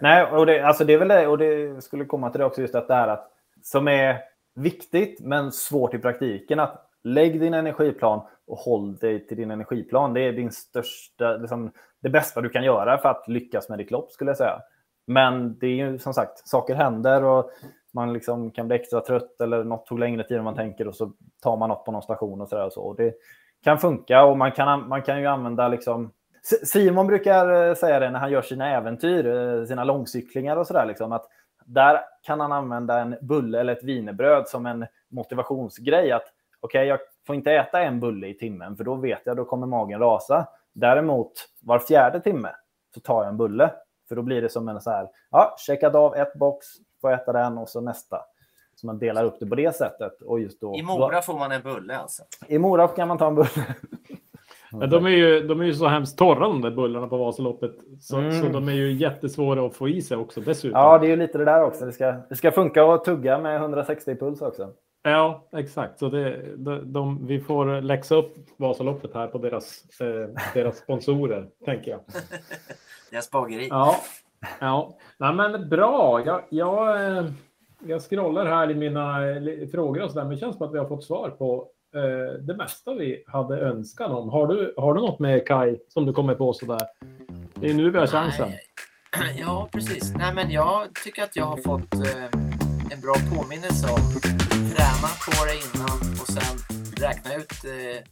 [0.00, 2.60] Nej, och det, alltså det är väl det, och det skulle komma till det också,
[2.60, 3.30] just att det här att,
[3.62, 4.18] som är
[4.54, 6.60] viktigt men svårt i praktiken.
[6.60, 10.14] att Lägg din energiplan och håll dig till din energiplan.
[10.14, 11.70] Det är din största, liksom,
[12.02, 14.60] det bästa du kan göra för att lyckas med ditt lopp skulle jag säga.
[15.06, 17.50] Men det är ju som sagt, saker händer och
[17.92, 20.94] man liksom kan bli extra trött eller något tog längre tid än man tänker och
[20.94, 21.12] så
[21.42, 22.82] tar man något på någon station och så där och så.
[22.82, 23.14] Och det
[23.62, 26.10] kan funka och man kan, man kan ju använda liksom
[26.46, 30.86] Simon brukar eh, säga det när han gör sina äventyr, eh, sina långcyklingar och sådär.
[30.86, 31.26] Liksom, att
[31.64, 36.12] där kan han använda en bulle eller ett vinerbröd som en motivationsgrej.
[36.12, 36.22] Att
[36.60, 39.44] okej, okay, jag får inte äta en bulle i timmen för då vet jag, då
[39.44, 40.48] kommer magen rasa.
[40.72, 41.32] Däremot
[41.62, 42.50] var fjärde timme
[42.94, 43.70] så tar jag en bulle.
[44.08, 46.66] För då blir det som en så här, ja, checkat av ett box,
[47.00, 48.20] får äta den och så nästa.
[48.74, 50.22] Så man delar upp det på det sättet.
[50.22, 52.22] Och just då, I Mora får man en bulle alltså?
[52.48, 53.48] I Mora kan man ta en bulle.
[54.78, 57.72] Men de är, ju, de är ju så hemskt torra de där bullarna på Vasaloppet.
[58.00, 58.42] Så, mm.
[58.42, 60.80] så de är ju jättesvåra att få i sig också dessutom.
[60.80, 61.86] Ja, det är ju lite det där också.
[61.86, 64.72] Det ska, det ska funka att tugga med 160 puls också.
[65.02, 65.98] Ja, exakt.
[65.98, 71.48] Så det, de, de, vi får läxa upp Vasaloppet här på deras, eh, deras sponsorer,
[71.64, 72.00] tänker jag.
[73.10, 73.68] deras bageri.
[73.70, 73.96] Ja,
[74.60, 74.96] ja.
[75.18, 76.22] Nej, men bra.
[76.26, 77.24] Jag, jag, eh,
[77.86, 79.18] jag scrollar här i mina
[79.72, 81.75] frågor och så där, men det känns som att vi har fått svar på eh,
[82.40, 84.28] det mesta vi hade önskan om.
[84.28, 86.88] Har du, har du något med Kai som du kommer på sådär?
[87.54, 88.52] Det är nu vi har chansen.
[89.38, 90.14] Ja, precis.
[90.14, 92.24] Nej, men jag tycker att jag har fått eh,
[92.92, 94.20] en bra påminnelse om
[94.50, 96.56] träna på det innan och sen
[96.96, 98.04] räkna ut eh,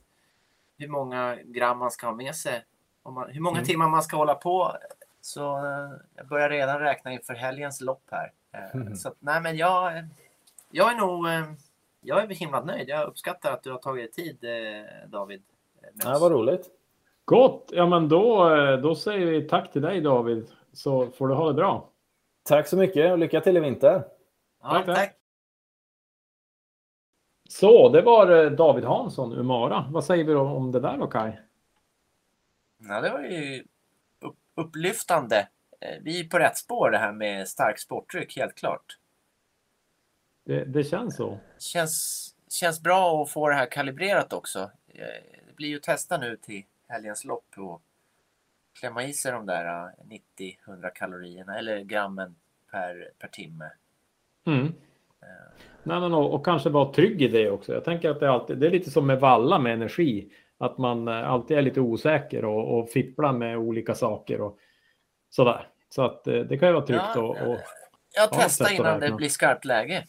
[0.79, 2.65] hur många gram man ska ha med sig.
[3.09, 3.67] Man, hur många mm.
[3.67, 4.77] timmar man ska hålla på.
[5.21, 8.33] Så eh, jag börjar redan räkna inför helgens lopp här.
[8.53, 8.97] Eh, mm.
[8.97, 9.93] Så nej, men jag,
[10.71, 11.45] jag är nog eh,
[12.05, 12.89] jag är himla nöjd.
[12.89, 15.43] Jag uppskattar att du har tagit tid, eh, David.
[16.05, 16.71] Ja, vad roligt.
[17.25, 17.71] Gott!
[17.73, 20.51] Ja, men då, eh, då säger vi tack till dig, David.
[20.73, 21.91] Så får du ha det bra.
[22.43, 24.05] Tack så mycket och lycka till i vinter.
[24.63, 25.17] Ja, tack, tack.
[27.49, 29.87] Så, det var eh, David Hansson, Umara.
[29.91, 31.41] Vad säger vi då om det där då, Kaj?
[32.89, 33.65] Ja, det var ju
[34.57, 35.49] upplyftande.
[36.01, 38.99] Vi är på rätt spår det här med stark sportdryck, helt klart.
[40.45, 41.39] Det, det, känns så.
[41.59, 44.59] Känns, känns bra att få det här kalibrerat också.
[44.89, 45.07] Eh,
[45.47, 47.83] det blir ju att testa nu till helgens lopp och
[48.81, 52.35] klämma i sig de där 90-100 eh, kalorierna eller grammen
[52.71, 53.71] per, per timme.
[54.47, 54.63] Mm.
[54.63, 54.73] Uh.
[55.83, 57.73] Nej, men och, och, kanske vara trygg i det också.
[57.73, 60.33] Jag tänker att det är, alltid, det är lite som med valla med energi.
[60.59, 64.59] Att man alltid är lite osäker och, och fipplar med olika saker och
[65.31, 65.69] sådär.
[65.89, 67.03] Så att det kan ju vara tryggt.
[67.15, 67.59] Ja, och, och,
[68.17, 70.05] jag testar innan det blir skarpt läge.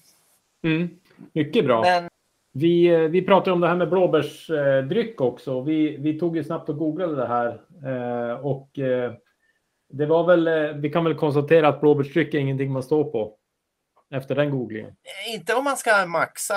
[0.65, 0.89] Mm.
[1.33, 1.81] Mycket bra.
[1.81, 2.09] Men...
[2.57, 5.61] Vi, eh, vi pratade om det här med blåbärsdryck också.
[5.61, 7.61] Vi, vi tog ju snabbt och googlade det här.
[7.85, 9.13] Eh, och eh,
[9.89, 13.37] det var väl, vi kan väl konstatera att blåbärsdryck är ingenting man står på
[14.11, 14.95] efter den googlingen.
[15.33, 16.55] Inte om man ska maxa,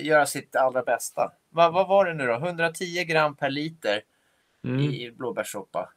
[0.00, 1.32] göra sitt allra bästa.
[1.48, 2.34] Vad, vad var det nu då?
[2.34, 4.00] 110 gram per liter
[4.64, 4.80] mm.
[4.80, 5.92] i blåbärssoppa.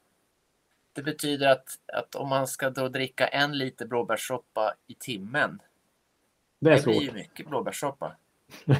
[0.93, 5.59] Det betyder att, att om man ska då dricka en liter blåbärssoppa i timmen
[6.63, 8.11] det, är det blir ju mycket blåbärssoppa.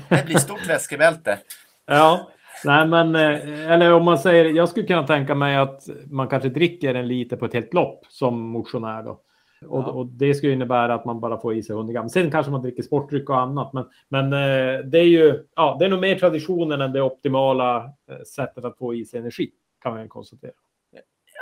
[0.10, 1.40] Det blir stort väskebälte.
[1.86, 2.32] Ja,
[2.64, 6.50] nej men eh, eller om man säger, jag skulle kunna tänka mig att man kanske
[6.50, 9.20] dricker en liter på ett helt lopp som motionär då.
[9.68, 9.92] Och, ja.
[9.92, 12.10] och det skulle innebära att man bara får i sig 100 gram.
[12.10, 15.86] Sen kanske man dricker sportdryck och annat, men, men eh, det är ju, ja, det
[15.86, 17.78] är nog mer traditionen än det optimala
[18.10, 20.52] eh, sättet att få i sig energi, kan man konstatera.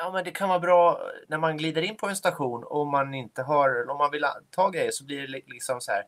[0.04, 3.14] Ja, men det kan vara bra när man glider in på en station och man
[3.14, 6.04] inte har, om man vill ta grejer så blir det liksom så här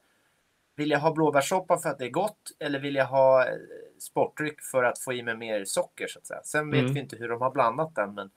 [0.75, 3.53] vill jag ha blåbärssoppa för att det är gott eller vill jag ha eh,
[3.99, 6.07] sportdryck för att få i mig mer socker?
[6.07, 6.41] Så att säga.
[6.43, 6.93] Sen vet mm.
[6.93, 8.29] vi inte hur de har blandat den, men,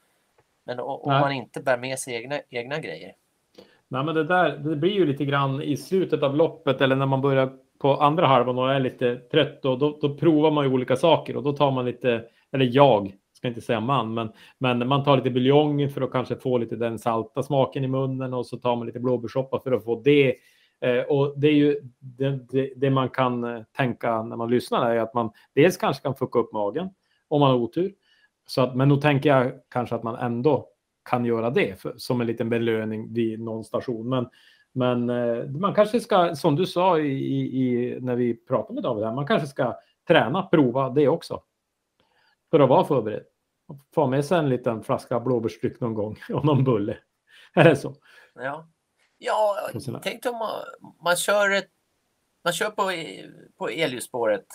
[0.66, 3.12] men om man inte bär med sig egna, egna grejer.
[3.89, 7.07] Nej, men det där det blir ju lite grann i slutet av loppet eller när
[7.07, 10.72] man börjar på andra halvan och är lite trött och då, då provar man ju
[10.72, 14.89] olika saker och då tar man lite, eller jag ska inte säga man, men, men
[14.89, 18.47] man tar lite buljong för att kanske få lite den salta smaken i munnen och
[18.47, 20.34] så tar man lite blåbärssoppa för att få det
[20.81, 24.91] Eh, och det är ju det, det, det, man kan eh, tänka när man lyssnar
[24.91, 26.91] är att man dels kanske kan fucka upp magen
[27.29, 27.95] om man har otur.
[28.47, 30.68] Så att, men då tänker jag kanske att man ändå
[31.11, 34.09] kan göra det för, som en liten belöning vid någon station.
[34.09, 34.29] Men,
[34.72, 39.05] men eh, man kanske ska, som du sa i, i, när vi pratade med David,
[39.05, 39.77] här, man kanske ska
[40.09, 41.43] träna, prova det också.
[42.51, 43.24] För att vara förberedd.
[43.95, 46.97] Få med sig en liten flaska blåbärsdryck någon gång och någon bulle.
[47.55, 47.95] Är det så?
[48.35, 48.68] Ja,
[49.18, 49.70] Ja,
[50.02, 50.64] tänk om man,
[51.00, 51.70] man kör ett,
[52.44, 52.92] man kör på,
[53.58, 54.46] på elljusspåret.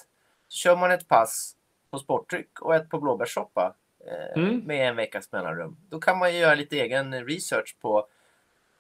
[0.49, 1.55] Kör man ett pass
[1.89, 4.59] på sportdryck och ett på blåbärssoppa eh, mm.
[4.59, 5.77] med en veckas mellanrum.
[5.89, 8.07] Då kan man göra lite egen research på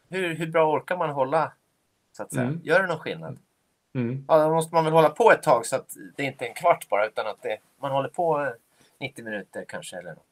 [0.09, 1.53] hur, hur bra orkar man hålla?
[2.11, 2.45] Så att säga.
[2.45, 2.61] Mm.
[2.63, 3.39] Gör det någon skillnad?
[3.93, 4.25] Mm.
[4.27, 6.55] Ja, då måste man väl hålla på ett tag så att det inte är en
[6.55, 8.51] kvart bara utan att det, man håller på eh,
[8.99, 10.30] 90 minuter kanske eller något.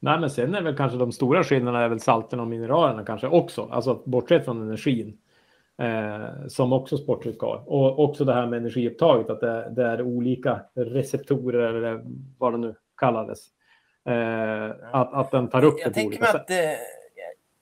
[0.00, 3.26] Nej, men sen är väl kanske de stora skillnaderna är väl salterna och mineralerna kanske
[3.26, 5.18] också, alltså bortsett från energin.
[5.78, 7.62] Eh, som också sportdryck har.
[7.66, 12.02] Och också det här med energiupptaget, att det, det är olika receptorer eller
[12.38, 13.46] vad det nu kallades.
[14.08, 16.34] Eh, att, att den tar upp det Jag på tänker, olika sätt.
[16.34, 16.78] att det,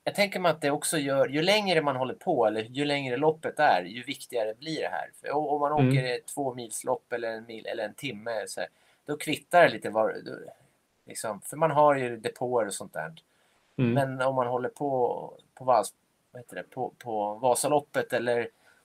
[0.03, 3.17] jag tänker mig att det också gör, ju längre man håller på eller ju längre
[3.17, 5.09] loppet är, ju viktigare blir det här.
[5.21, 5.89] För om man Mm.
[5.89, 8.69] åker ett två mils lopp eller en mil eller en timme, så här,
[9.07, 10.15] då kvittar det lite var,
[11.09, 13.13] liksom, för man har ju depåer och sånt där.
[13.77, 13.93] Mm.
[13.93, 15.93] Men om man håller på på, Vals,
[16.31, 18.39] vad heter det, på, på Vasaloppet eller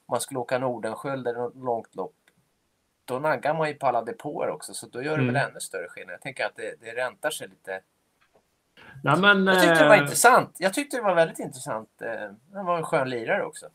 [0.07, 2.15] om man skulle åka Nordenskiöld eller något långt lopp.
[3.05, 5.35] Då naggar man ju på alla depåer också så då gör det Mm.
[5.35, 6.13] väl ännu större skillnad.
[6.13, 7.81] Jag tänker att det, det räntar sig lite.
[9.03, 10.57] Nej, men, Jag tyckte det var eh, intressant.
[10.59, 11.89] Jag tyckte det var väldigt intressant.
[12.03, 13.67] Eh, Han var en skön lirare också.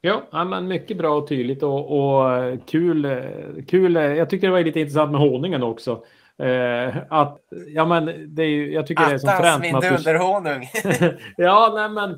[0.00, 3.24] Ja, men mycket bra och tydligt och, och eh, kul.
[3.68, 3.94] kul.
[3.94, 6.04] Jag tyckte det var lite intressant med honungen också.
[6.38, 9.62] Eh, att, ja, men det är ju, jag tycker det är Attans fränt.
[9.62, 10.68] min med att du- dunderhonung.
[11.36, 12.10] ja, nej, men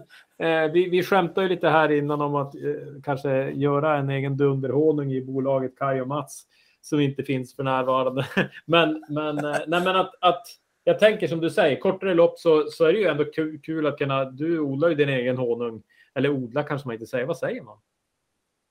[0.49, 2.61] eh, vi, vi skämtade ju lite här innan om att eh,
[3.05, 6.43] kanske göra en egen dunderhonung i bolaget Kaj och Mats
[6.81, 8.27] som inte finns för närvarande.
[8.65, 10.43] men, men, eh, nej, men att, att
[10.85, 13.87] jag tänker som du säger, kortare lopp så, så är det ju ändå kul, kul
[13.87, 14.25] att kunna.
[14.25, 15.83] Du odlar ju din egen honung.
[16.15, 17.27] Eller odla kanske man inte säger.
[17.27, 17.77] Vad säger man?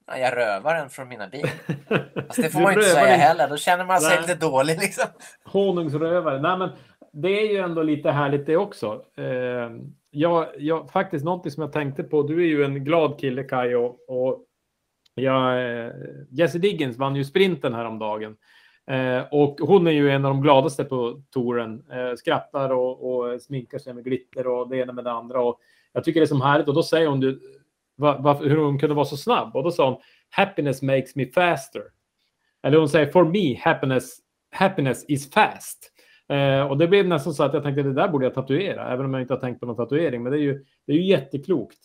[0.07, 1.45] Ja, jag rövar den från mina bin.
[2.27, 3.49] Fast det får man ju inte säga heller.
[3.49, 4.27] Då känner man sig Nej.
[4.27, 5.05] lite dålig liksom.
[5.43, 6.41] Honungsrövare.
[6.41, 6.69] Nej, men
[7.13, 9.03] det är ju ändå lite härligt det också.
[9.17, 9.71] Eh,
[10.09, 12.23] jag, jag, faktiskt någonting som jag tänkte på.
[12.23, 14.43] Du är ju en glad kille Kaj och, och
[15.15, 15.91] jag, eh,
[16.29, 18.35] Jessie Diggins vann ju sprinten häromdagen.
[18.91, 21.83] Eh, och hon är ju en av de gladaste på touren.
[21.91, 25.41] Eh, skrattar och, och sminkar sig med glitter och det ena med det andra.
[25.41, 25.59] Och
[25.93, 26.67] jag tycker det är som härligt.
[26.67, 27.39] Och då säger hon du,
[27.97, 29.55] va, va, hur hon kunde vara så snabb.
[29.55, 31.81] Och då sa hon happiness makes me faster.
[32.63, 34.17] Eller hon säger for me happiness,
[34.51, 35.91] happiness is fast.
[36.29, 39.05] Eh, och det blev nästan så att jag tänkte det där borde jag tatuera, även
[39.05, 40.23] om jag inte har tänkt på någon tatuering.
[40.23, 41.77] Men det är ju, det är ju jätteklokt.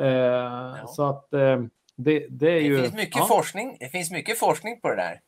[0.00, 1.62] Eh, Så att eh,
[1.96, 2.82] det, det är Det ju...
[2.82, 3.26] finns mycket ja.
[3.26, 3.76] forskning.
[3.80, 5.20] Det finns mycket forskning på det där.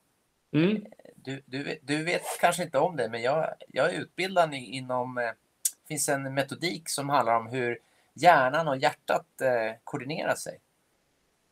[0.56, 0.84] Mm.
[1.16, 5.18] Du, du, du vet kanske inte om det, men jag, jag är utbildad inom...
[5.18, 7.78] eh, Det finns en metodik som handlar om hur
[8.14, 10.58] hjärnan och hjärtat eh, koordinerar sig.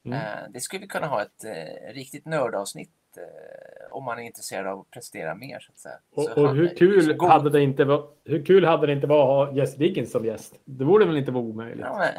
[0.05, 0.19] Mm.
[0.19, 4.67] Eh, det skulle vi kunna ha ett eh, riktigt nördavsnitt eh, om man är intresserad
[4.67, 5.69] av att prestera mer.
[5.77, 5.89] Så.
[6.15, 8.87] Och, Så och han- hur, så kul god- hade det inte va, hur kul hade
[8.87, 10.55] det inte varit att ha Jess Dickens som gäst?
[10.65, 11.81] Det borde väl inte vara omöjligt?
[11.81, 12.13] Ja, men...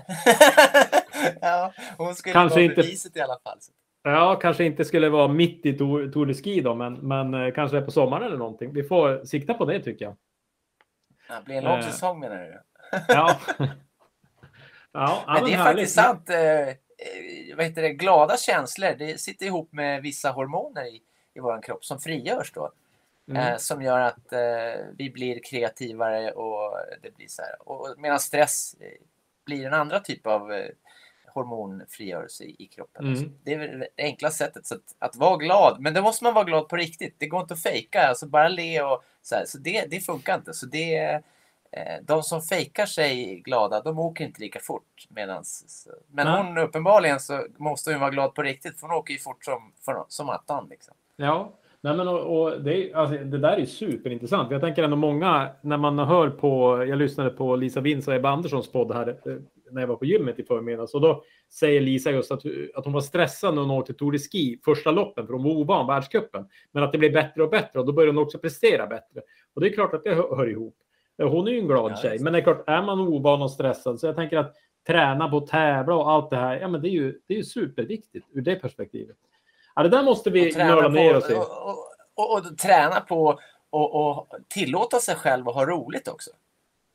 [1.42, 3.58] ja, hon skulle Kanske vara inte- beviset i alla fall.
[4.04, 7.82] Ja, kanske inte skulle vara mitt i Tour, de Ski då, men, men eh, kanske
[7.82, 8.74] på sommaren eller någonting.
[8.74, 10.16] Vi får sikta på det tycker jag.
[11.30, 11.86] Ja, det blir en lång Eh.
[11.86, 12.60] säsong menar du?
[13.08, 13.40] Ja.
[14.94, 15.80] ja, Men det är härligt.
[15.80, 16.30] faktiskt sant.
[16.30, 16.76] Eh, eh,
[17.56, 17.94] vad heter det?
[17.94, 21.02] Glada känslor, det sitter ihop med vissa hormoner i,
[21.34, 22.72] i vår kropp som frigörs då.
[23.30, 23.54] Mm.
[23.54, 27.70] Eh, som gör att eh, vi blir kreativare och det blir så här.
[27.70, 28.88] Och, och medan stress eh,
[29.46, 30.70] blir en andra typ av eh,
[31.34, 33.06] hormonfrigörelse i, i kroppen.
[33.06, 33.34] Mm.
[33.44, 34.66] Det är väl det enkla sättet.
[34.66, 37.16] Så att, att vara glad, men då måste man vara glad på riktigt.
[37.18, 39.46] Det går inte att fejka, alltså bara le och så här.
[39.46, 40.54] Så det, det funkar inte.
[40.54, 41.22] Så det
[42.02, 45.08] de som fejkar sig glada, de åker inte lika fort.
[45.10, 46.44] Medans, men Nej.
[46.44, 49.72] hon uppenbarligen så måste hon vara glad på riktigt, för hon åker ju fort som,
[50.08, 50.68] som attan.
[50.70, 50.94] Liksom.
[51.16, 54.52] Ja, nej men och, och det, alltså, det där är superintressant.
[54.52, 58.30] Jag tänker ändå många, när man hör på, jag lyssnade på Lisa Wins och Ebba
[58.30, 59.36] Anderssons podd här eh,
[59.72, 62.42] när jag var på gymmet i förmiddags och då säger Lisa just att,
[62.76, 65.52] att hon var stressad när hon åkte Tour de Ski första loppen för hon var
[65.52, 66.46] ovan världscupen.
[66.72, 69.22] Men att det blev bättre och bättre och då började hon också prestera bättre.
[69.54, 70.76] Och det är klart att det hör, hör ihop.
[71.30, 73.52] Hon är ju en glad Ja, tjej, men det är klart, är man ovan och
[73.52, 74.56] stressad så jag tänker att
[74.88, 77.38] träna på att tävla och allt det här, ja men det är ju, det är
[77.38, 79.18] ju superviktigt ur det perspektivet.
[79.76, 81.34] Ja, det där måste vi nörda ner oss i.
[81.34, 81.78] och, och,
[82.16, 86.32] och, och träna på och, och tillåta sig själv att ha roligt också.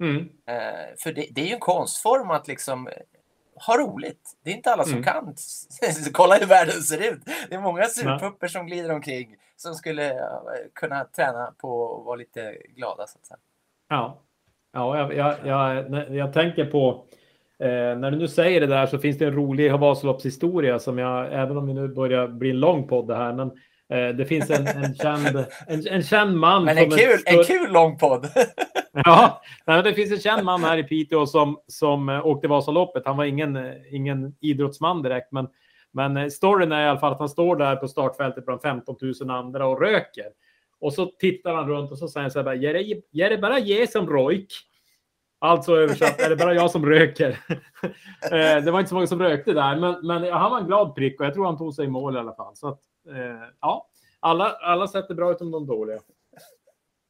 [0.00, 0.28] Mm.
[0.46, 2.92] Eh, för det, det är ju en konstform att liksom eh,
[3.66, 4.36] ha roligt.
[4.44, 5.04] Det är inte alla som Mm.
[5.04, 5.34] kan.
[6.12, 7.20] Kolla hur världen ser ut.
[7.48, 10.28] Det är många surpupper som glider omkring som skulle eh,
[10.74, 13.06] kunna träna på att vara lite glada.
[13.06, 13.38] Så att säga.
[13.88, 14.22] Ja,
[14.72, 17.04] ja jag, jag, jag, jag tänker på
[17.58, 17.68] eh,
[17.98, 21.56] när du nu säger det där så finns det en rolig Vasaloppshistoria som jag, även
[21.56, 23.50] om vi nu börjar bli en lång podd det här, men
[23.88, 26.64] eh, det finns en, en, känd, en, en känd man.
[26.64, 28.26] Men en kul, större- en kul lång podd.
[29.04, 33.02] Ja, nej, det finns en känd man här i Piteå som, som eh, åkte Vasaloppet.
[33.06, 35.48] Han var ingen, eh, ingen idrottsman direkt, men,
[35.92, 38.96] men eh, storyn är i alla fall att han står där på startfältet bland 15
[39.20, 40.24] 000 andra och röker.
[40.80, 43.38] Och så tittar han runt och så säger han så här, "Ger det- ger det
[43.38, 44.52] bara ge som rojk?
[45.38, 47.38] Alltså översatt, är det bara jag som röker?
[48.32, 50.94] Eh, det var inte så många som rökte där, men, men han var en glad
[50.94, 52.56] prick och jag tror han tog sig i mål i alla fall.
[52.56, 53.88] Så att, eh, ja,
[54.20, 55.98] alla, alla sätt är bra utom de dåliga.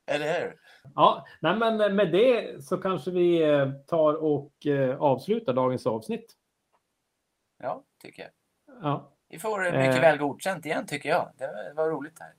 [0.06, 0.56] Eller hur?
[0.94, 4.52] Ja, nej, men med det så kanske vi eh, tar och
[4.98, 6.32] avslutar dagens avsnitt.
[7.62, 8.30] Ja, tycker jag.
[8.82, 9.12] Ja.
[9.28, 11.30] Vi får mycket väl godkänt igen tycker jag.
[11.38, 12.32] Det var roligt här.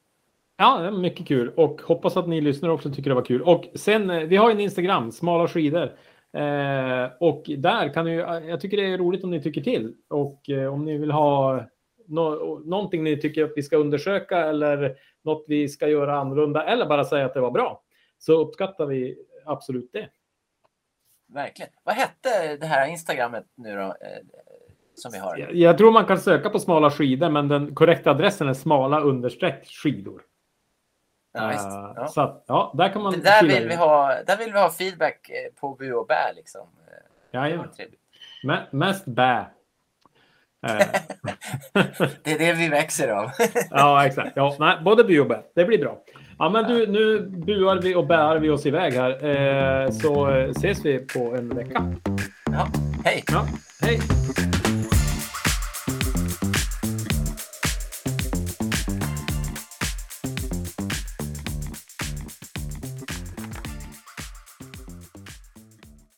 [0.58, 3.42] Ja, mycket kul och hoppas att ni lyssnar också tycker det var kul.
[3.42, 5.98] Och sen, vi har en Instagram, smala skidor.
[6.34, 8.16] Eh, och där kan ni,
[8.48, 9.96] jag tycker det är roligt om ni tycker till.
[10.10, 11.64] Och eh, om ni vill ha
[12.08, 16.86] no, någonting ni tycker att vi ska undersöka eller något vi ska göra annorlunda eller
[16.86, 17.84] bara säga att det var bra.
[18.18, 20.10] Så uppskattar vi absolut det.
[21.34, 21.72] Verkligen.
[21.84, 23.82] Vad hette det här Instagrammet nu då?
[23.82, 23.94] Eh,
[24.96, 25.38] som vi har?
[25.38, 29.00] Jag, jag tror man kan söka på smala skidor, men den korrekta adressen är smala
[29.00, 30.22] understreck skidor.
[31.38, 31.68] Ja, visst.
[31.96, 32.08] Ja.
[32.08, 33.20] Så att, ja, där kan man...
[33.20, 36.68] Där vill, vi ha, där vill vi ha feedback eh, på bu och bä liksom.
[37.32, 37.66] Ja, ja.
[38.72, 39.46] Mest bä.
[40.68, 40.88] Eh.
[42.24, 43.32] det är det vi växer av.
[43.70, 44.32] ja, exakt.
[44.36, 45.42] Ja, nej, både bu och bä.
[45.56, 45.98] Det blir bra.
[46.40, 49.26] Ja, men du, nu buar vi och bär vi oss iväg här.
[49.26, 51.96] Eh, så ses vi på en vecka.
[52.52, 52.68] Ja,
[53.06, 53.24] hej.
[53.28, 53.48] Ja,
[53.82, 54.00] hej.